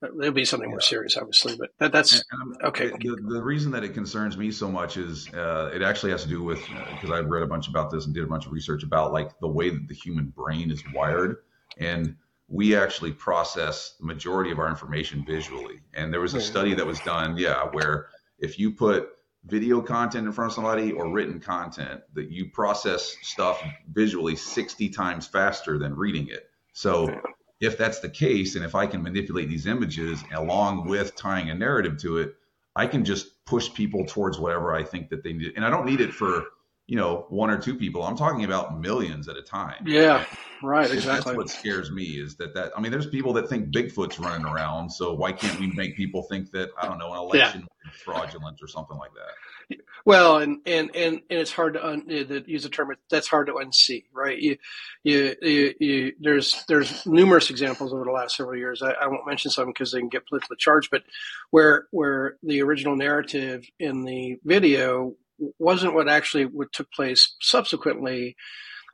there'll 0.00 0.32
be 0.32 0.44
something 0.44 0.70
more 0.70 0.80
serious, 0.80 1.16
obviously, 1.16 1.56
but 1.56 1.70
that, 1.78 1.92
that's 1.92 2.22
okay. 2.64 2.88
The, 2.88 3.16
the, 3.28 3.42
reason 3.42 3.72
that 3.72 3.84
it 3.84 3.94
concerns 3.94 4.36
me 4.36 4.50
so 4.50 4.70
much 4.70 4.96
is 4.96 5.28
uh, 5.32 5.70
it 5.74 5.82
actually 5.82 6.12
has 6.12 6.22
to 6.24 6.28
do 6.28 6.42
with 6.42 6.60
because 6.92 7.10
uh, 7.10 7.14
I've 7.14 7.26
read 7.26 7.42
a 7.42 7.46
bunch 7.46 7.68
about 7.68 7.90
this 7.90 8.06
and 8.06 8.14
did 8.14 8.24
a 8.24 8.26
bunch 8.26 8.46
of 8.46 8.52
research 8.52 8.82
about 8.82 9.12
like 9.12 9.38
the 9.40 9.48
way 9.48 9.70
that 9.70 9.88
the 9.88 9.94
human 9.94 10.26
brain 10.26 10.70
is 10.70 10.82
wired, 10.92 11.36
and 11.78 12.16
we 12.48 12.76
actually 12.76 13.12
process 13.12 13.94
the 13.98 14.06
majority 14.06 14.50
of 14.50 14.58
our 14.58 14.68
information 14.68 15.24
visually. 15.24 15.80
And 15.94 16.12
there 16.12 16.20
was 16.20 16.34
a 16.34 16.40
study 16.40 16.74
that 16.74 16.86
was 16.86 17.00
done, 17.00 17.36
yeah, 17.36 17.64
where 17.72 18.06
if 18.38 18.58
you 18.58 18.72
put 18.72 19.08
video 19.44 19.80
content 19.80 20.26
in 20.26 20.32
front 20.32 20.50
of 20.50 20.54
somebody 20.54 20.92
or 20.92 21.10
written 21.10 21.40
content, 21.40 22.02
that 22.14 22.30
you 22.30 22.50
process 22.50 23.16
stuff 23.22 23.62
visually 23.92 24.36
60 24.36 24.88
times 24.90 25.26
faster 25.26 25.78
than 25.78 25.94
reading 25.96 26.28
it. 26.28 26.50
So 26.72 27.20
if 27.60 27.78
that's 27.78 28.00
the 28.00 28.08
case, 28.08 28.54
and 28.54 28.64
if 28.64 28.74
I 28.74 28.86
can 28.86 29.02
manipulate 29.02 29.48
these 29.48 29.66
images 29.66 30.22
along 30.34 30.86
with 30.88 31.16
tying 31.16 31.50
a 31.50 31.54
narrative 31.54 31.96
to 31.98 32.18
it, 32.18 32.34
I 32.74 32.86
can 32.86 33.04
just 33.04 33.44
push 33.46 33.72
people 33.72 34.04
towards 34.04 34.38
whatever 34.38 34.74
I 34.74 34.82
think 34.82 35.08
that 35.08 35.22
they 35.22 35.32
need. 35.32 35.52
And 35.56 35.64
I 35.64 35.70
don't 35.70 35.86
need 35.86 36.00
it 36.00 36.12
for, 36.12 36.44
you 36.86 36.96
know, 36.96 37.26
one 37.30 37.50
or 37.50 37.58
two 37.58 37.74
people. 37.74 38.02
I'm 38.04 38.16
talking 38.16 38.44
about 38.44 38.78
millions 38.78 39.28
at 39.28 39.36
a 39.36 39.42
time. 39.42 39.84
Yeah, 39.86 40.24
right. 40.62 40.90
Exactly. 40.90 41.32
That's 41.32 41.36
what 41.36 41.50
scares 41.50 41.90
me 41.90 42.04
is 42.04 42.36
that 42.36 42.54
that 42.54 42.72
I 42.76 42.80
mean, 42.80 42.92
there's 42.92 43.06
people 43.06 43.32
that 43.34 43.48
think 43.48 43.70
Bigfoot's 43.70 44.18
running 44.20 44.46
around. 44.46 44.90
So 44.90 45.12
why 45.12 45.32
can't 45.32 45.58
we 45.58 45.68
make 45.72 45.96
people 45.96 46.22
think 46.22 46.52
that 46.52 46.70
I 46.80 46.86
don't 46.86 46.98
know 46.98 47.12
an 47.12 47.18
election 47.18 47.66
yeah. 47.84 47.90
fraudulent 48.04 48.62
or 48.62 48.68
something 48.68 48.96
like 48.96 49.10
that? 49.14 49.78
Well, 50.04 50.38
and 50.38 50.60
and 50.64 50.94
and, 50.94 51.22
and 51.28 51.40
it's 51.40 51.50
hard 51.50 51.74
to, 51.74 51.84
un, 51.84 52.04
use 52.06 52.62
the 52.62 52.68
term 52.68 52.94
that's 53.10 53.26
hard 53.26 53.48
to 53.48 53.54
unsee, 53.54 54.04
right? 54.12 54.38
You, 54.38 54.56
you, 55.02 55.34
you, 55.42 55.74
you, 55.80 56.12
there's 56.20 56.64
there's 56.68 57.04
numerous 57.04 57.50
examples 57.50 57.92
over 57.92 58.04
the 58.04 58.12
last 58.12 58.36
several 58.36 58.56
years. 58.56 58.80
I, 58.80 58.92
I 58.92 59.08
won't 59.08 59.26
mention 59.26 59.50
some 59.50 59.66
because 59.66 59.90
they 59.90 59.98
can 59.98 60.08
get 60.08 60.28
politically 60.28 60.56
charged, 60.56 60.90
but 60.92 61.02
where 61.50 61.88
where 61.90 62.36
the 62.44 62.62
original 62.62 62.94
narrative 62.94 63.68
in 63.80 64.04
the 64.04 64.38
video 64.44 65.16
wasn't 65.58 65.94
what 65.94 66.08
actually 66.08 66.44
what 66.44 66.72
took 66.72 66.90
place 66.92 67.36
subsequently. 67.40 68.36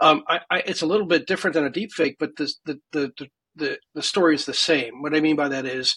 Um, 0.00 0.24
I, 0.28 0.40
I, 0.50 0.58
it's 0.66 0.82
a 0.82 0.86
little 0.86 1.06
bit 1.06 1.26
different 1.26 1.54
than 1.54 1.64
a 1.64 1.70
deep 1.70 1.92
fake, 1.92 2.16
but 2.18 2.36
the, 2.36 2.52
the 2.64 2.80
the 2.92 3.12
the 3.56 3.78
the 3.94 4.02
story 4.02 4.34
is 4.34 4.46
the 4.46 4.54
same. 4.54 5.02
What 5.02 5.14
I 5.14 5.20
mean 5.20 5.36
by 5.36 5.48
that 5.48 5.66
is 5.66 5.96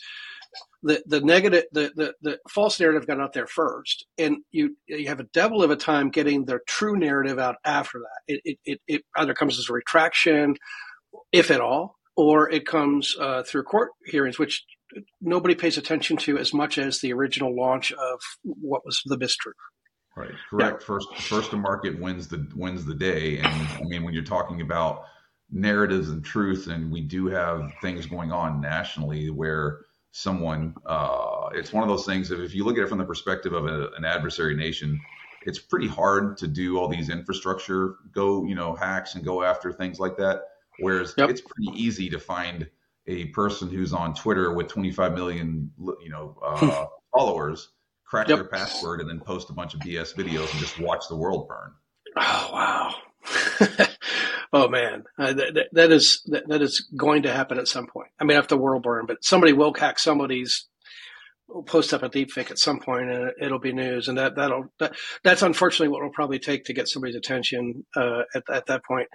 the 0.83 1.01
the 1.05 1.21
negative 1.21 1.63
the, 1.71 1.91
the 1.95 2.13
the 2.21 2.39
false 2.49 2.79
narrative 2.79 3.07
got 3.07 3.19
out 3.19 3.33
there 3.33 3.47
first 3.47 4.05
and 4.17 4.37
you 4.51 4.75
you 4.87 5.07
have 5.07 5.19
a 5.19 5.27
devil 5.33 5.63
of 5.63 5.71
a 5.71 5.75
time 5.75 6.09
getting 6.09 6.45
the 6.45 6.59
true 6.67 6.97
narrative 6.97 7.39
out 7.39 7.55
after 7.65 7.99
that 7.99 8.35
it 8.45 8.57
it, 8.65 8.79
it 8.87 9.01
either 9.17 9.33
comes 9.33 9.57
as 9.59 9.69
a 9.69 9.73
retraction 9.73 10.55
if 11.31 11.51
at 11.51 11.61
all 11.61 11.95
or 12.15 12.49
it 12.49 12.65
comes 12.65 13.15
uh, 13.19 13.43
through 13.43 13.63
court 13.63 13.91
hearings 14.05 14.39
which 14.39 14.63
nobody 15.21 15.55
pays 15.55 15.77
attention 15.77 16.17
to 16.17 16.37
as 16.37 16.53
much 16.53 16.77
as 16.77 16.99
the 16.99 17.11
original 17.11 17.55
launch 17.55 17.91
of 17.91 18.19
what 18.43 18.85
was 18.85 19.01
the 19.05 19.17
mistruth 19.17 19.53
right 20.15 20.31
correct 20.49 20.81
yeah. 20.81 20.85
first 20.85 21.07
first 21.17 21.49
to 21.51 21.57
market 21.57 21.99
wins 21.99 22.27
the 22.27 22.47
wins 22.55 22.85
the 22.85 22.95
day 22.95 23.37
and 23.37 23.47
i 23.47 23.81
mean 23.83 24.03
when 24.03 24.13
you're 24.13 24.23
talking 24.23 24.61
about 24.61 25.03
narratives 25.51 26.09
and 26.09 26.23
truth 26.23 26.67
and 26.67 26.91
we 26.91 27.01
do 27.01 27.27
have 27.27 27.71
things 27.81 28.05
going 28.05 28.31
on 28.31 28.59
nationally 28.61 29.29
where 29.29 29.85
someone. 30.15 30.73
Uh, 30.85 31.49
it's 31.53 31.73
one 31.73 31.83
of 31.83 31.89
those 31.89 32.05
things 32.05 32.29
that 32.29 32.39
if 32.39 32.55
you 32.55 32.63
look 32.63 32.77
at 32.77 32.83
it 32.83 32.89
from 32.89 32.97
the 32.97 33.05
perspective 33.05 33.51
of 33.51 33.65
a, 33.65 33.89
an 33.97 34.05
adversary 34.05 34.55
nation, 34.55 34.99
it's 35.41 35.59
pretty 35.59 35.89
hard 35.89 36.37
to 36.37 36.47
do 36.47 36.79
all 36.79 36.87
these 36.87 37.09
infrastructure 37.09 37.95
go, 38.13 38.45
you 38.45 38.55
know, 38.55 38.73
hacks 38.73 39.15
and 39.15 39.25
go 39.25 39.43
after 39.43 39.73
things 39.73 39.99
like 39.99 40.15
that. 40.15 40.43
Whereas 40.79 41.13
yep. 41.17 41.29
it's 41.29 41.41
pretty 41.41 41.69
easy 41.75 42.09
to 42.09 42.19
find 42.19 42.67
a 43.07 43.25
person 43.27 43.69
who's 43.69 43.91
on 43.91 44.13
Twitter 44.13 44.53
with 44.53 44.69
25 44.69 45.13
million, 45.13 45.69
you 46.01 46.09
know, 46.09 46.37
uh, 46.41 46.85
followers, 47.13 47.73
crack 48.05 48.27
yep. 48.27 48.37
their 48.37 48.47
password, 48.47 49.01
and 49.01 49.09
then 49.09 49.19
post 49.19 49.49
a 49.49 49.53
bunch 49.53 49.73
of 49.73 49.81
BS 49.81 50.15
videos 50.15 50.51
and 50.51 50.59
just 50.59 50.79
watch 50.79 51.07
the 51.09 51.15
world 51.15 51.47
burn. 51.47 51.71
Oh 52.17 52.49
wow! 52.53 53.87
Oh 54.53 54.69
man, 54.69 55.03
uh, 55.19 55.33
that, 55.33 55.67
that 55.73 55.91
is 55.91 56.21
that, 56.27 56.47
that 56.47 56.61
is 56.61 56.87
going 56.95 57.23
to 57.23 57.33
happen 57.33 57.57
at 57.57 57.67
some 57.67 57.87
point. 57.87 58.07
I 58.21 58.23
mean, 58.23 58.37
after 58.37 58.55
the 58.55 58.61
world 58.61 58.83
burn, 58.83 59.05
but 59.05 59.21
somebody 59.21 59.51
will 59.51 59.73
hack 59.77 59.99
somebody's 59.99 60.69
post 61.67 61.93
up 61.93 62.03
a 62.03 62.09
deepfake 62.09 62.51
at 62.51 62.57
some 62.57 62.79
point, 62.79 63.09
and 63.11 63.31
it'll 63.41 63.59
be 63.59 63.73
news. 63.73 64.07
And 64.07 64.17
that 64.17 64.37
that'll 64.37 64.71
that, 64.79 64.95
that's 65.25 65.41
unfortunately 65.41 65.89
what 65.89 66.01
will 66.01 66.11
probably 66.11 66.39
take 66.39 66.63
to 66.65 66.73
get 66.73 66.87
somebody's 66.87 67.17
attention 67.17 67.85
uh, 67.97 68.21
at 68.33 68.43
at 68.49 68.65
that 68.67 68.85
point. 68.85 69.09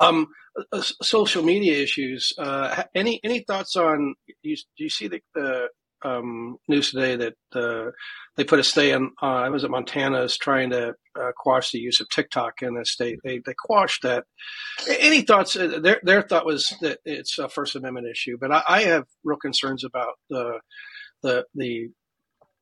Um, 0.00 0.28
uh, 0.72 0.80
social 1.02 1.42
media 1.42 1.82
issues. 1.82 2.32
Uh, 2.38 2.84
any 2.94 3.20
any 3.22 3.40
thoughts 3.40 3.76
on? 3.76 4.14
Do 4.26 4.48
you, 4.48 4.56
do 4.56 4.84
you 4.84 4.90
see 4.90 5.08
the, 5.08 5.20
the 5.34 5.68
um, 6.06 6.56
news 6.68 6.90
today 6.90 7.16
that 7.16 7.34
uh, 7.54 7.90
they 8.36 8.44
put 8.44 8.58
a 8.58 8.64
stay 8.64 8.92
on. 8.92 9.12
Uh, 9.20 9.26
I 9.26 9.48
was 9.48 9.64
at 9.64 9.70
Montana's 9.70 10.36
trying 10.36 10.70
to 10.70 10.94
uh, 11.18 11.32
quash 11.36 11.72
the 11.72 11.78
use 11.78 12.00
of 12.00 12.08
TikTok 12.08 12.62
in 12.62 12.74
the 12.74 12.84
state. 12.84 13.18
They 13.24 13.40
they 13.44 13.54
quashed 13.54 14.02
that. 14.02 14.24
Any 14.88 15.22
thoughts? 15.22 15.56
Uh, 15.56 15.80
their 15.80 16.00
their 16.02 16.22
thought 16.22 16.46
was 16.46 16.74
that 16.80 16.98
it's 17.04 17.38
a 17.38 17.48
First 17.48 17.76
Amendment 17.76 18.06
issue, 18.08 18.36
but 18.40 18.52
I, 18.52 18.62
I 18.68 18.82
have 18.82 19.04
real 19.24 19.38
concerns 19.38 19.84
about 19.84 20.14
the 20.30 20.60
the 21.22 21.44
the 21.54 21.88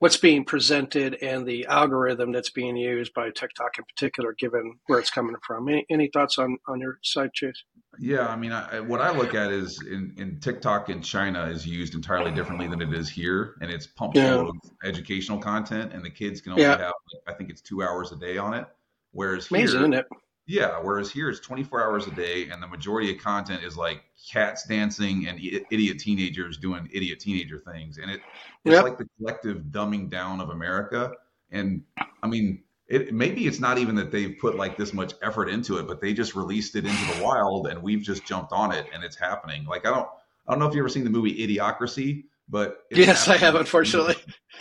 what's 0.05 0.19
being 0.19 0.45
presented 0.45 1.14
and 1.23 1.47
the 1.47 1.64
algorithm 1.64 2.31
that's 2.31 2.51
being 2.51 2.77
used 2.77 3.14
by 3.14 3.31
TikTok 3.31 3.79
in 3.79 3.85
particular, 3.85 4.35
given 4.38 4.79
where 4.87 4.99
it's 4.99 5.09
coming 5.09 5.35
from. 5.43 5.67
Any, 5.67 5.87
any 5.88 6.11
thoughts 6.12 6.37
on 6.37 6.59
on 6.69 6.79
your 6.79 6.99
side, 7.03 7.33
Chase? 7.33 7.64
Yeah, 7.99 8.29
I 8.29 8.37
mean, 8.37 8.53
I, 8.53 8.81
what 8.81 9.01
I 9.01 9.17
look 9.17 9.35
at 9.35 9.51
is 9.51 9.81
in, 9.81 10.12
in 10.19 10.40
TikTok 10.40 10.90
in 10.90 11.01
China 11.01 11.47
is 11.47 11.67
used 11.67 11.95
entirely 11.95 12.33
differently 12.33 12.69
than 12.69 12.83
it 12.83 12.93
is 12.93 13.09
here, 13.09 13.55
and 13.62 13.71
it's 13.71 13.87
pumped 13.87 14.19
yeah. 14.19 14.35
full 14.35 14.51
of 14.51 14.57
educational 14.85 15.38
content, 15.38 15.95
and 15.95 16.05
the 16.05 16.11
kids 16.11 16.43
can 16.43 16.53
only 16.53 16.64
yeah. 16.64 16.77
have, 16.77 16.93
I 17.27 17.33
think 17.33 17.49
it's 17.49 17.62
two 17.62 17.83
hours 17.83 18.12
a 18.12 18.17
day 18.17 18.37
on 18.37 18.53
it. 18.53 18.67
Whereas 19.12 19.51
Amazing, 19.51 19.71
here, 19.71 19.81
isn't 19.81 19.95
it? 19.95 20.07
Yeah, 20.46 20.78
whereas 20.83 21.11
here 21.11 21.30
it's 21.30 21.40
24 21.40 21.83
hours 21.83 22.07
a 22.07 22.11
day, 22.11 22.50
and 22.50 22.62
the 22.62 22.66
majority 22.66 23.11
of 23.14 23.22
content 23.22 23.64
is 23.64 23.78
like 23.78 24.02
cats 24.30 24.66
dancing 24.66 25.26
and 25.26 25.38
idiot 25.38 25.98
teenagers 25.98 26.59
doing 26.59 26.88
idiot 26.92 27.20
teenager 27.20 27.59
things, 27.59 27.96
and 27.96 28.11
it 28.11 28.20
it's 28.64 28.74
yep. 28.74 28.85
like 28.85 28.98
the 28.98 29.09
collective 29.18 29.64
dumbing 29.70 30.11
down 30.11 30.40
of 30.40 30.50
America. 30.50 31.12
And 31.50 31.83
I 32.22 32.26
mean, 32.26 32.62
it 32.88 33.14
maybe 33.14 33.46
it's 33.46 33.59
not 33.59 33.78
even 33.78 33.94
that 33.94 34.11
they've 34.11 34.37
put 34.38 34.57
like 34.57 34.76
this 34.76 34.92
much 34.92 35.14
effort 35.22 35.48
into 35.48 35.78
it, 35.78 35.87
but 35.87 36.02
they 36.02 36.12
just 36.12 36.35
released 36.35 36.76
it 36.76 36.85
into 36.85 37.14
the 37.14 37.24
wild, 37.24 37.68
and 37.68 37.83
we've 37.83 38.02
just 38.02 38.26
jumped 38.26 38.52
on 38.52 38.70
it, 38.72 38.87
and 38.92 39.02
it's 39.02 39.16
happening. 39.16 39.64
Like 39.64 39.87
I 39.87 39.90
don't, 39.90 40.09
I 40.46 40.52
don't 40.52 40.59
know 40.59 40.68
if 40.68 40.74
you 40.74 40.80
ever 40.80 40.90
seen 40.90 41.04
the 41.04 41.11
movie 41.11 41.35
Idiocracy, 41.46 42.24
but 42.48 42.78
yes, 42.90 43.28
I 43.28 43.37
have, 43.37 43.54
unfortunately. 43.54 44.16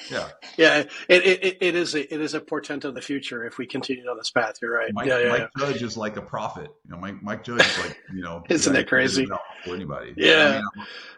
Yeah, 0.10 0.30
yeah, 0.58 0.78
it, 1.08 1.26
it, 1.26 1.58
it 1.62 1.76
is 1.76 1.96
a, 1.96 2.14
it 2.14 2.20
is 2.20 2.34
a 2.34 2.40
portent 2.40 2.84
of 2.84 2.96
the 2.96 3.02
future 3.02 3.46
if 3.46 3.58
we 3.58 3.68
continue 3.68 4.06
on 4.06 4.18
this 4.18 4.32
path. 4.32 4.56
You're 4.62 4.74
right. 4.74 4.92
Mike, 4.94 5.08
yeah, 5.08 5.20
yeah, 5.20 5.30
Mike 5.30 5.50
yeah. 5.58 5.66
Judge 5.66 5.84
is 5.84 5.98
like 5.98 6.18
a 6.18 6.22
prophet. 6.22 6.70
You 6.86 6.92
know, 6.92 6.98
Mike 6.98 7.22
Mike 7.22 7.44
Judge 7.44 7.62
is 7.62 7.80
like 7.80 7.98
you 8.14 8.24
know, 8.24 8.44
isn't 8.50 8.74
that 8.74 8.88
crazy 8.88 9.26
for 9.64 9.76
anybody? 9.76 10.14
Yeah, 10.18 10.62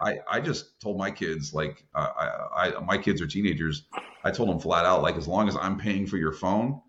I, 0.01 0.12
mean, 0.13 0.19
I, 0.30 0.38
I 0.38 0.41
just 0.41 0.80
told 0.82 0.97
my 0.97 1.12
kids 1.12 1.54
like 1.54 1.86
uh, 1.93 2.10
I, 2.17 2.71
I 2.73 2.80
my 2.80 2.97
kids 2.97 3.21
are 3.21 3.28
teenagers. 3.28 3.86
I 4.23 4.32
told 4.32 4.49
them 4.49 4.60
flat 4.60 4.86
out 4.86 5.01
like 5.01 5.15
as 5.15 5.28
long 5.28 5.47
as 5.47 5.56
I'm 5.56 5.78
paying 5.78 6.08
for 6.08 6.17
your 6.17 6.34
phone, 6.34 6.82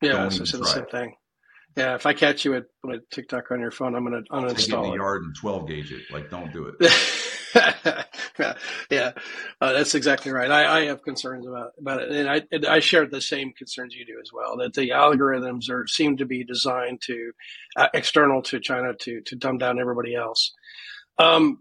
yeah, 0.00 0.26
it's 0.26 0.38
the 0.38 0.64
same 0.64 0.86
thing. 0.86 1.14
Yeah, 1.76 1.94
if 1.94 2.04
I 2.04 2.14
catch 2.14 2.44
you 2.44 2.52
with, 2.52 2.64
with 2.82 3.08
TikTok 3.10 3.50
on 3.52 3.60
your 3.60 3.70
phone, 3.70 3.94
I'm 3.94 4.04
going 4.04 4.24
to 4.24 4.30
uninstall 4.30 4.56
Take 4.56 4.68
it 4.68 4.74
in 4.74 4.82
the 4.82 4.96
yard 4.96 5.22
and 5.22 5.36
12 5.36 5.68
gauge 5.68 5.92
it. 5.92 6.02
Like, 6.10 6.28
don't 6.28 6.52
do 6.52 6.74
it. 6.78 6.92
yeah, 8.90 9.12
uh, 9.60 9.72
that's 9.72 9.94
exactly 9.94 10.32
right. 10.32 10.50
I, 10.50 10.80
I, 10.80 10.84
have 10.86 11.02
concerns 11.02 11.46
about 11.46 11.72
about 11.78 12.02
it, 12.02 12.12
and 12.12 12.28
I 12.28 12.42
and 12.50 12.66
I 12.66 12.80
share 12.80 13.06
the 13.06 13.20
same 13.20 13.52
concerns 13.52 13.94
you 13.94 14.04
do 14.04 14.18
as 14.22 14.32
well. 14.32 14.56
That 14.56 14.74
the 14.74 14.90
algorithms 14.90 15.70
are 15.70 15.86
seem 15.86 16.16
to 16.18 16.26
be 16.26 16.44
designed 16.44 17.00
to 17.02 17.32
uh, 17.76 17.88
external 17.94 18.42
to 18.42 18.60
China 18.60 18.94
to 19.00 19.20
to 19.22 19.36
dumb 19.36 19.58
down 19.58 19.78
everybody 19.78 20.14
else. 20.14 20.52
Um, 21.18 21.58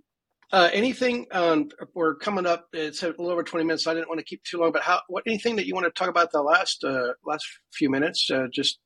uh, 0.52 0.70
anything? 0.74 1.28
Um, 1.32 1.70
we're 1.94 2.16
coming 2.16 2.46
up. 2.46 2.68
It's 2.74 3.04
a 3.04 3.08
little 3.08 3.30
over 3.30 3.44
twenty 3.44 3.66
minutes. 3.66 3.84
So 3.84 3.92
I 3.92 3.94
didn't 3.94 4.10
want 4.10 4.20
to 4.20 4.26
keep 4.26 4.44
too 4.44 4.58
long, 4.58 4.72
but 4.72 4.82
how? 4.82 5.02
What? 5.08 5.24
Anything 5.28 5.56
that 5.58 5.68
you 5.68 5.76
want 5.76 5.86
to 5.86 5.92
talk 5.92 6.10
about 6.10 6.32
the 6.32 6.42
last 6.42 6.84
uh, 6.84 7.14
last 7.26 7.46
few 7.72 7.90
minutes? 7.90 8.30
Uh, 8.32 8.48
just 8.52 8.80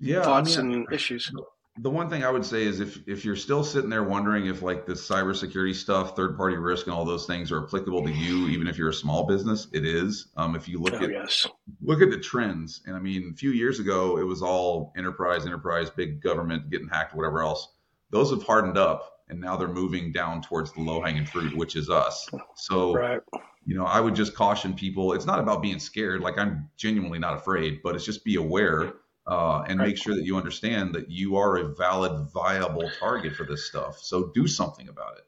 yeah, 0.00 0.22
thoughts 0.22 0.58
I 0.58 0.62
mean, 0.62 0.74
and 0.74 0.92
issues 0.92 1.32
the 1.78 1.88
one 1.88 2.10
thing 2.10 2.22
I 2.22 2.30
would 2.30 2.44
say 2.44 2.64
is 2.64 2.80
if 2.80 2.98
if 3.08 3.24
you're 3.24 3.36
still 3.36 3.64
sitting 3.64 3.88
there 3.88 4.02
wondering 4.02 4.46
if 4.46 4.60
like 4.60 4.84
the 4.84 4.92
cybersecurity 4.92 5.74
stuff, 5.74 6.14
third 6.14 6.36
party 6.36 6.56
risk, 6.56 6.86
and 6.86 6.94
all 6.94 7.04
those 7.04 7.26
things 7.26 7.50
are 7.50 7.64
applicable 7.64 8.04
to 8.04 8.12
you, 8.12 8.48
even 8.48 8.66
if 8.66 8.76
you're 8.76 8.90
a 8.90 8.94
small 8.94 9.26
business, 9.26 9.68
it 9.72 9.86
is. 9.86 10.28
Um, 10.36 10.54
if 10.54 10.68
you 10.68 10.78
look 10.78 10.94
oh, 10.94 11.04
at 11.04 11.10
yes. 11.10 11.46
look 11.80 12.02
at 12.02 12.10
the 12.10 12.18
trends, 12.18 12.82
and 12.84 12.94
I 12.94 12.98
mean, 12.98 13.30
a 13.32 13.36
few 13.36 13.50
years 13.50 13.80
ago 13.80 14.18
it 14.18 14.24
was 14.24 14.42
all 14.42 14.92
enterprise, 14.98 15.46
enterprise, 15.46 15.88
big 15.88 16.20
government 16.20 16.68
getting 16.68 16.88
hacked, 16.88 17.14
whatever 17.14 17.42
else. 17.42 17.68
Those 18.10 18.30
have 18.30 18.42
hardened 18.42 18.76
up, 18.76 19.22
and 19.30 19.40
now 19.40 19.56
they're 19.56 19.66
moving 19.66 20.12
down 20.12 20.42
towards 20.42 20.72
the 20.72 20.82
low 20.82 21.00
hanging 21.00 21.24
fruit, 21.24 21.56
which 21.56 21.76
is 21.76 21.88
us. 21.88 22.28
So. 22.54 22.94
Right. 22.94 23.20
You 23.64 23.76
know, 23.76 23.84
I 23.84 24.00
would 24.00 24.16
just 24.16 24.34
caution 24.34 24.74
people. 24.74 25.12
It's 25.12 25.24
not 25.24 25.38
about 25.38 25.62
being 25.62 25.78
scared. 25.78 26.20
Like 26.20 26.36
I'm 26.36 26.68
genuinely 26.76 27.20
not 27.20 27.34
afraid, 27.34 27.80
but 27.84 27.94
it's 27.94 28.04
just 28.04 28.24
be 28.24 28.34
aware 28.34 28.94
uh, 29.26 29.64
and 29.68 29.78
make 29.78 29.96
sure 29.96 30.14
that 30.14 30.24
you 30.24 30.36
understand 30.36 30.94
that 30.94 31.10
you 31.10 31.36
are 31.36 31.56
a 31.56 31.74
valid, 31.74 32.28
viable 32.32 32.90
target 32.98 33.34
for 33.34 33.44
this 33.44 33.66
stuff. 33.66 33.98
So 34.00 34.30
do 34.34 34.46
something 34.46 34.88
about 34.88 35.18
it. 35.18 35.24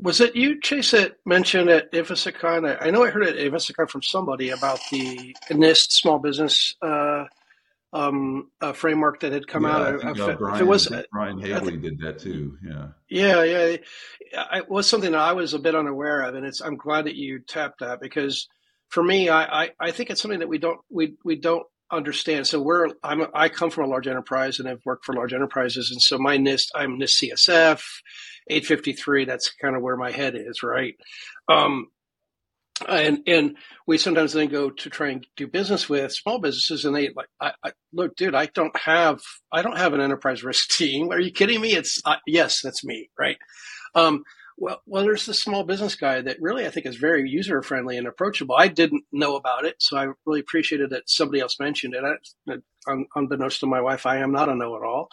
Was 0.00 0.20
it 0.20 0.34
you, 0.34 0.60
Chase, 0.60 0.90
that 0.90 1.14
mentioned 1.24 1.70
at 1.70 1.92
InfoSecCon? 1.92 2.76
I 2.80 2.90
know 2.90 3.04
I 3.04 3.10
heard 3.10 3.26
at 3.26 3.36
InfoSecCon 3.36 3.88
from 3.88 4.02
somebody 4.02 4.50
about 4.50 4.80
the 4.90 5.36
NIST 5.50 5.92
small 5.92 6.18
business 6.18 6.74
uh, 6.82 7.24
um, 7.92 8.50
framework 8.74 9.20
that 9.20 9.32
had 9.32 9.46
come 9.46 9.62
yeah, 9.62 9.76
out. 9.76 10.04
I 10.04 10.12
think, 10.12 10.18
uh, 10.18 10.34
Brian, 10.34 10.60
it 10.60 10.66
was 10.66 10.92
Brian 11.12 11.38
Haley 11.38 11.76
did 11.76 12.00
that 12.00 12.18
too. 12.18 12.58
Yeah. 12.64 12.88
Yeah, 13.08 13.44
yeah. 13.44 13.76
It 14.52 14.68
was 14.68 14.88
something 14.88 15.12
that 15.12 15.20
I 15.20 15.32
was 15.32 15.54
a 15.54 15.60
bit 15.60 15.76
unaware 15.76 16.22
of, 16.22 16.34
and 16.34 16.44
it's. 16.44 16.60
I'm 16.60 16.76
glad 16.76 17.06
that 17.06 17.14
you 17.14 17.38
tapped 17.38 17.80
that 17.80 18.00
because 18.00 18.48
for 18.88 19.02
me, 19.02 19.28
I, 19.28 19.64
I, 19.64 19.70
I 19.78 19.90
think 19.92 20.10
it's 20.10 20.20
something 20.20 20.40
that 20.40 20.48
we 20.48 20.58
don't 20.58 20.80
we 20.90 21.14
we 21.24 21.36
don't 21.36 21.64
understand. 21.94 22.46
So 22.46 22.60
we're 22.60 22.88
I'm 23.02 23.26
I 23.34 23.48
come 23.48 23.70
from 23.70 23.84
a 23.84 23.88
large 23.88 24.06
enterprise 24.06 24.58
and 24.58 24.68
I've 24.68 24.84
worked 24.84 25.04
for 25.04 25.14
large 25.14 25.32
enterprises, 25.32 25.90
and 25.90 26.00
so 26.00 26.18
my 26.18 26.36
NIST 26.36 26.68
I'm 26.74 26.98
NIST 26.98 27.30
CSF 27.30 27.82
853. 28.48 29.24
That's 29.24 29.50
kind 29.50 29.76
of 29.76 29.82
where 29.82 29.96
my 29.96 30.10
head 30.10 30.34
is, 30.36 30.62
right? 30.62 30.94
Um, 31.48 31.88
and 32.88 33.20
and 33.26 33.56
we 33.86 33.98
sometimes 33.98 34.32
then 34.32 34.48
go 34.48 34.70
to 34.70 34.90
try 34.90 35.10
and 35.10 35.26
do 35.36 35.46
business 35.46 35.88
with 35.88 36.12
small 36.12 36.38
businesses, 36.38 36.84
and 36.84 36.94
they 36.94 37.10
like, 37.14 37.28
I, 37.40 37.52
I, 37.64 37.72
look, 37.92 38.16
dude, 38.16 38.34
I 38.34 38.46
don't 38.46 38.76
have 38.76 39.20
I 39.52 39.62
don't 39.62 39.78
have 39.78 39.94
an 39.94 40.00
enterprise 40.00 40.42
risk 40.42 40.68
team. 40.76 41.10
Are 41.10 41.20
you 41.20 41.32
kidding 41.32 41.60
me? 41.60 41.74
It's 41.74 42.00
uh, 42.04 42.16
yes, 42.26 42.60
that's 42.62 42.84
me, 42.84 43.10
right? 43.18 43.38
Um, 43.94 44.24
well, 44.56 44.80
well, 44.86 45.02
there's 45.02 45.26
the 45.26 45.34
small 45.34 45.64
business 45.64 45.96
guy 45.96 46.20
that 46.20 46.40
really 46.40 46.66
I 46.66 46.70
think 46.70 46.86
is 46.86 46.96
very 46.96 47.28
user 47.28 47.62
friendly 47.62 47.96
and 47.96 48.06
approachable. 48.06 48.54
I 48.56 48.68
didn't 48.68 49.04
know 49.12 49.36
about 49.36 49.64
it, 49.64 49.76
so 49.78 49.96
I 49.96 50.08
really 50.26 50.40
appreciated 50.40 50.90
that 50.90 51.08
somebody 51.10 51.40
else 51.40 51.58
mentioned 51.58 51.94
it. 51.94 52.04
I, 52.48 52.54
unbeknownst 53.14 53.60
to 53.60 53.66
my 53.66 53.80
wife, 53.80 54.06
I 54.06 54.18
am 54.18 54.32
not 54.32 54.48
a 54.48 54.54
know-it-all, 54.54 55.08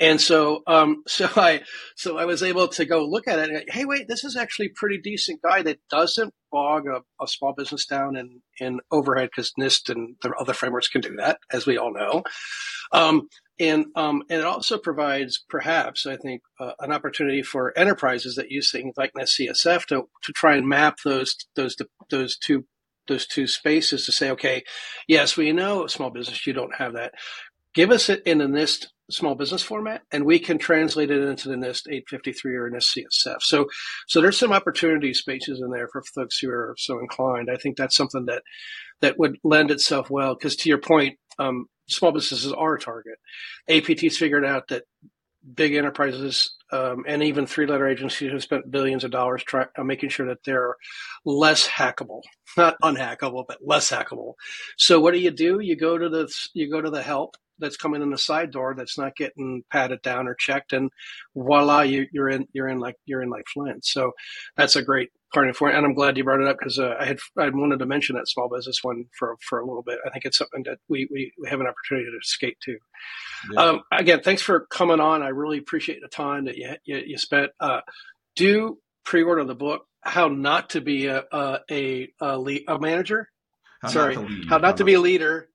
and 0.00 0.20
so 0.20 0.62
um, 0.66 1.02
so 1.08 1.28
I 1.36 1.62
so 1.96 2.18
I 2.18 2.24
was 2.24 2.42
able 2.42 2.68
to 2.68 2.84
go 2.84 3.04
look 3.04 3.28
at 3.28 3.38
it. 3.38 3.50
and 3.50 3.64
Hey, 3.68 3.84
wait, 3.84 4.08
this 4.08 4.24
is 4.24 4.36
actually 4.36 4.66
a 4.66 4.76
pretty 4.76 4.98
decent 4.98 5.42
guy 5.42 5.62
that 5.62 5.80
doesn't 5.90 6.34
bog 6.50 6.86
a, 6.86 7.00
a 7.22 7.26
small 7.26 7.52
business 7.52 7.86
down 7.86 8.16
in 8.16 8.40
in 8.60 8.80
overhead 8.90 9.30
because 9.30 9.52
NIST 9.58 9.90
and 9.90 10.16
the 10.22 10.30
other 10.38 10.52
frameworks 10.52 10.88
can 10.88 11.00
do 11.00 11.16
that, 11.16 11.38
as 11.52 11.66
we 11.66 11.78
all 11.78 11.92
know. 11.92 12.22
Um, 12.92 13.28
and 13.58 13.86
um, 13.94 14.22
and 14.30 14.40
it 14.40 14.46
also 14.46 14.78
provides 14.78 15.44
perhaps 15.48 16.06
I 16.06 16.16
think 16.16 16.42
uh, 16.58 16.72
an 16.80 16.92
opportunity 16.92 17.42
for 17.42 17.76
enterprises 17.78 18.36
that 18.36 18.50
use 18.50 18.70
things 18.70 18.94
like 18.96 19.12
NIST 19.16 19.48
CSF 19.48 19.86
to 19.86 20.08
to 20.22 20.32
try 20.32 20.56
and 20.56 20.68
map 20.68 20.98
those 21.04 21.36
those 21.54 21.76
those 22.10 22.36
two 22.36 22.64
those 23.08 23.26
two 23.26 23.46
spaces 23.46 24.06
to 24.06 24.12
say, 24.12 24.30
okay, 24.30 24.62
yes, 25.08 25.36
we 25.36 25.52
know 25.52 25.86
small 25.86 26.10
business, 26.10 26.46
you 26.46 26.52
don't 26.52 26.74
have 26.76 26.94
that. 26.94 27.12
Give 27.74 27.90
us 27.90 28.08
it 28.08 28.22
in 28.24 28.40
a 28.40 28.46
NIST 28.46 28.86
small 29.10 29.34
business 29.34 29.62
format, 29.62 30.02
and 30.10 30.24
we 30.24 30.38
can 30.38 30.58
translate 30.58 31.10
it 31.10 31.22
into 31.22 31.48
the 31.48 31.56
NIST 31.56 31.88
853 31.88 32.56
or 32.56 32.70
NIST 32.70 32.98
CSF. 32.98 33.36
So, 33.40 33.66
so 34.06 34.20
there's 34.20 34.38
some 34.38 34.52
opportunity 34.52 35.12
spaces 35.12 35.60
in 35.60 35.70
there 35.70 35.88
for 35.92 36.02
folks 36.14 36.38
who 36.38 36.50
are 36.50 36.74
so 36.78 36.98
inclined. 37.00 37.48
I 37.52 37.56
think 37.56 37.76
that's 37.76 37.96
something 37.96 38.26
that 38.26 38.42
that 39.00 39.18
would 39.18 39.36
lend 39.44 39.70
itself 39.70 40.08
well 40.08 40.34
because, 40.34 40.56
to 40.56 40.68
your 40.68 40.78
point, 40.78 41.18
um, 41.38 41.66
small 41.88 42.12
businesses 42.12 42.52
are 42.52 42.74
a 42.74 42.80
target. 42.80 43.18
APT's 43.68 44.16
figured 44.16 44.44
out 44.44 44.68
that 44.68 44.84
big 45.54 45.74
enterprises 45.74 46.56
um, 46.72 47.04
and 47.06 47.22
even 47.22 47.46
three-letter 47.46 47.86
agencies 47.86 48.32
have 48.32 48.42
spent 48.42 48.70
billions 48.70 49.04
of 49.04 49.10
dollars 49.10 49.42
try, 49.44 49.66
uh, 49.76 49.84
making 49.84 50.08
sure 50.08 50.28
that 50.28 50.42
they're 50.44 50.76
less 51.24 51.66
hackable, 51.68 52.22
not 52.56 52.76
unhackable, 52.82 53.44
but 53.46 53.58
less 53.62 53.90
hackable. 53.90 54.34
So 54.76 55.00
what 55.00 55.12
do 55.12 55.20
you 55.20 55.30
do? 55.30 55.60
You 55.60 55.76
go 55.76 55.96
to 55.98 56.08
the 56.08 56.32
you 56.54 56.70
go 56.70 56.80
to 56.80 56.90
the 56.90 57.02
help 57.02 57.36
that's 57.64 57.76
coming 57.76 58.02
in 58.02 58.10
the 58.10 58.18
side 58.18 58.50
door 58.50 58.74
that's 58.76 58.98
not 58.98 59.16
getting 59.16 59.64
patted 59.70 60.02
down 60.02 60.28
or 60.28 60.34
checked, 60.34 60.72
and 60.72 60.90
voila, 61.34 61.80
you, 61.80 62.06
are 62.18 62.28
in 62.28 62.46
you're 62.52 62.68
in 62.68 62.78
like 62.78 62.96
you're 63.06 63.22
in 63.22 63.30
like 63.30 63.46
Flint. 63.52 63.84
So 63.84 64.12
that's 64.56 64.76
a 64.76 64.82
great 64.82 65.10
part 65.32 65.48
of 65.48 65.56
it. 65.60 65.74
And 65.74 65.84
I'm 65.84 65.94
glad 65.94 66.16
you 66.16 66.24
brought 66.24 66.40
it 66.40 66.46
up 66.46 66.56
because 66.58 66.78
uh, 66.78 66.94
I 66.98 67.06
had 67.06 67.18
I 67.38 67.48
wanted 67.48 67.78
to 67.80 67.86
mention 67.86 68.16
that 68.16 68.28
small 68.28 68.48
business 68.48 68.82
one 68.82 69.06
for 69.18 69.36
for 69.40 69.60
a 69.60 69.66
little 69.66 69.82
bit. 69.82 69.98
I 70.06 70.10
think 70.10 70.24
it's 70.24 70.38
something 70.38 70.62
that 70.64 70.78
we 70.88 71.08
we, 71.10 71.32
we 71.40 71.48
have 71.48 71.60
an 71.60 71.66
opportunity 71.66 72.06
to 72.06 72.18
skate 72.22 72.58
to. 72.60 72.76
Yeah. 73.52 73.60
Um, 73.60 73.80
again, 73.90 74.20
thanks 74.22 74.42
for 74.42 74.66
coming 74.66 75.00
on. 75.00 75.22
I 75.22 75.28
really 75.28 75.58
appreciate 75.58 76.00
the 76.02 76.08
time 76.08 76.44
that 76.44 76.56
you 76.56 76.74
you, 76.84 77.02
you 77.06 77.18
spent. 77.18 77.50
Uh, 77.58 77.80
do 78.36 78.78
pre-order 79.04 79.44
the 79.44 79.54
book 79.54 79.86
"How 80.02 80.28
Not 80.28 80.70
to 80.70 80.80
Be 80.80 81.06
a 81.06 81.24
a 81.32 81.58
a, 81.70 82.08
a, 82.20 82.38
lead, 82.38 82.64
a 82.68 82.78
Manager." 82.78 83.28
How 83.82 83.88
sorry, 83.88 84.16
not 84.16 84.48
how 84.48 84.58
not 84.58 84.76
to 84.78 84.84
be 84.84 84.94
a 84.94 85.00
leader 85.00 85.48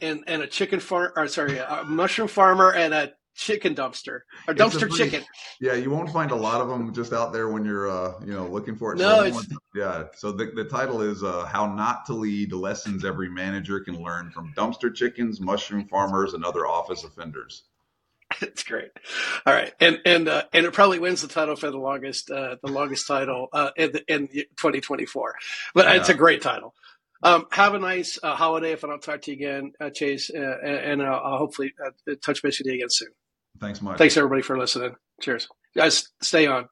and 0.00 0.24
and 0.26 0.42
a 0.42 0.46
chicken 0.46 0.80
farm 0.80 1.12
or 1.16 1.28
sorry 1.28 1.58
a 1.58 1.84
mushroom 1.84 2.28
farmer 2.28 2.72
and 2.72 2.94
a 2.94 3.12
chicken 3.34 3.74
dumpster 3.74 4.20
or 4.46 4.54
dumpster 4.54 4.80
pretty, 4.80 4.96
chicken. 4.96 5.24
Yeah 5.60 5.74
you 5.74 5.90
won't 5.90 6.10
find 6.10 6.30
a 6.30 6.36
lot 6.36 6.60
of 6.60 6.68
them 6.68 6.92
just 6.92 7.12
out 7.12 7.32
there 7.32 7.48
when 7.48 7.64
you're 7.64 7.88
uh 7.88 8.14
you 8.24 8.32
know 8.32 8.46
looking 8.46 8.76
for 8.76 8.92
it. 8.92 8.98
No, 8.98 9.30
so 9.30 9.56
yeah 9.74 10.04
so 10.16 10.32
the, 10.32 10.50
the 10.54 10.64
title 10.64 11.00
is 11.00 11.22
uh 11.22 11.44
how 11.46 11.72
not 11.72 12.06
to 12.06 12.14
lead 12.14 12.52
lessons 12.52 13.04
every 13.04 13.30
manager 13.30 13.80
can 13.80 14.02
learn 14.02 14.30
from 14.30 14.52
dumpster 14.54 14.94
chickens 14.94 15.40
mushroom 15.40 15.86
farmers 15.86 16.34
and 16.34 16.44
other 16.44 16.66
office 16.66 17.04
offenders. 17.04 17.64
It's 18.42 18.62
great. 18.62 18.90
All 19.46 19.54
right 19.54 19.72
and 19.80 20.00
and 20.04 20.28
uh, 20.28 20.44
and 20.52 20.66
it 20.66 20.72
probably 20.72 20.98
wins 20.98 21.22
the 21.22 21.28
title 21.28 21.56
for 21.56 21.70
the 21.70 21.78
longest 21.78 22.30
uh 22.30 22.56
the 22.62 22.70
longest 22.70 23.06
title 23.06 23.48
uh 23.52 23.70
in, 23.76 23.90
in 24.06 24.28
2024 24.28 25.34
but 25.74 25.86
yeah. 25.86 25.94
it's 25.94 26.08
a 26.08 26.14
great 26.14 26.42
title 26.42 26.74
Um, 27.22 27.46
have 27.52 27.74
a 27.74 27.78
nice 27.78 28.18
uh, 28.22 28.34
holiday 28.34 28.72
if 28.72 28.82
I 28.82 28.88
don't 28.88 29.02
talk 29.02 29.22
to 29.22 29.30
you 29.30 29.36
again, 29.36 29.72
uh, 29.80 29.90
Chase, 29.90 30.30
uh, 30.34 30.58
and, 30.62 31.00
and 31.00 31.02
I'll 31.02 31.38
hopefully 31.38 31.72
uh, 31.84 32.14
touch 32.22 32.42
base 32.42 32.58
with 32.58 32.66
you 32.66 32.74
again 32.74 32.88
soon. 32.90 33.10
Thanks 33.60 33.82
much. 33.82 33.98
Thanks 33.98 34.16
everybody 34.16 34.42
for 34.42 34.58
listening. 34.58 34.94
Cheers. 35.20 35.46
Guys, 35.76 36.08
stay 36.22 36.46
on. 36.46 36.68